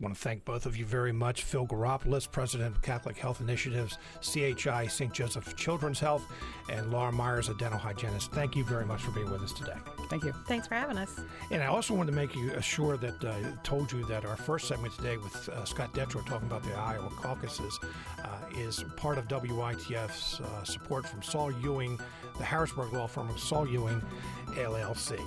[0.00, 1.44] I want to thank both of you very much.
[1.44, 5.12] Phil Goropoulos, President of Catholic Health Initiatives, CHI St.
[5.12, 6.26] Joseph Children's Health,
[6.68, 8.32] and Laura Myers, a dental hygienist.
[8.32, 9.76] Thank you very much for being with us today.
[10.10, 10.32] Thank you.
[10.48, 11.20] Thanks for having us.
[11.52, 14.34] And I also wanted to make you sure that I uh, told you that our
[14.34, 17.78] first segment today with uh, Scott Detrow talking about the Iowa caucuses
[18.18, 18.28] uh,
[18.58, 22.00] is part of WITF's uh, support from Saul Ewing,
[22.36, 24.02] the Harrisburg law firm of Saul Ewing,
[24.54, 25.20] LLC.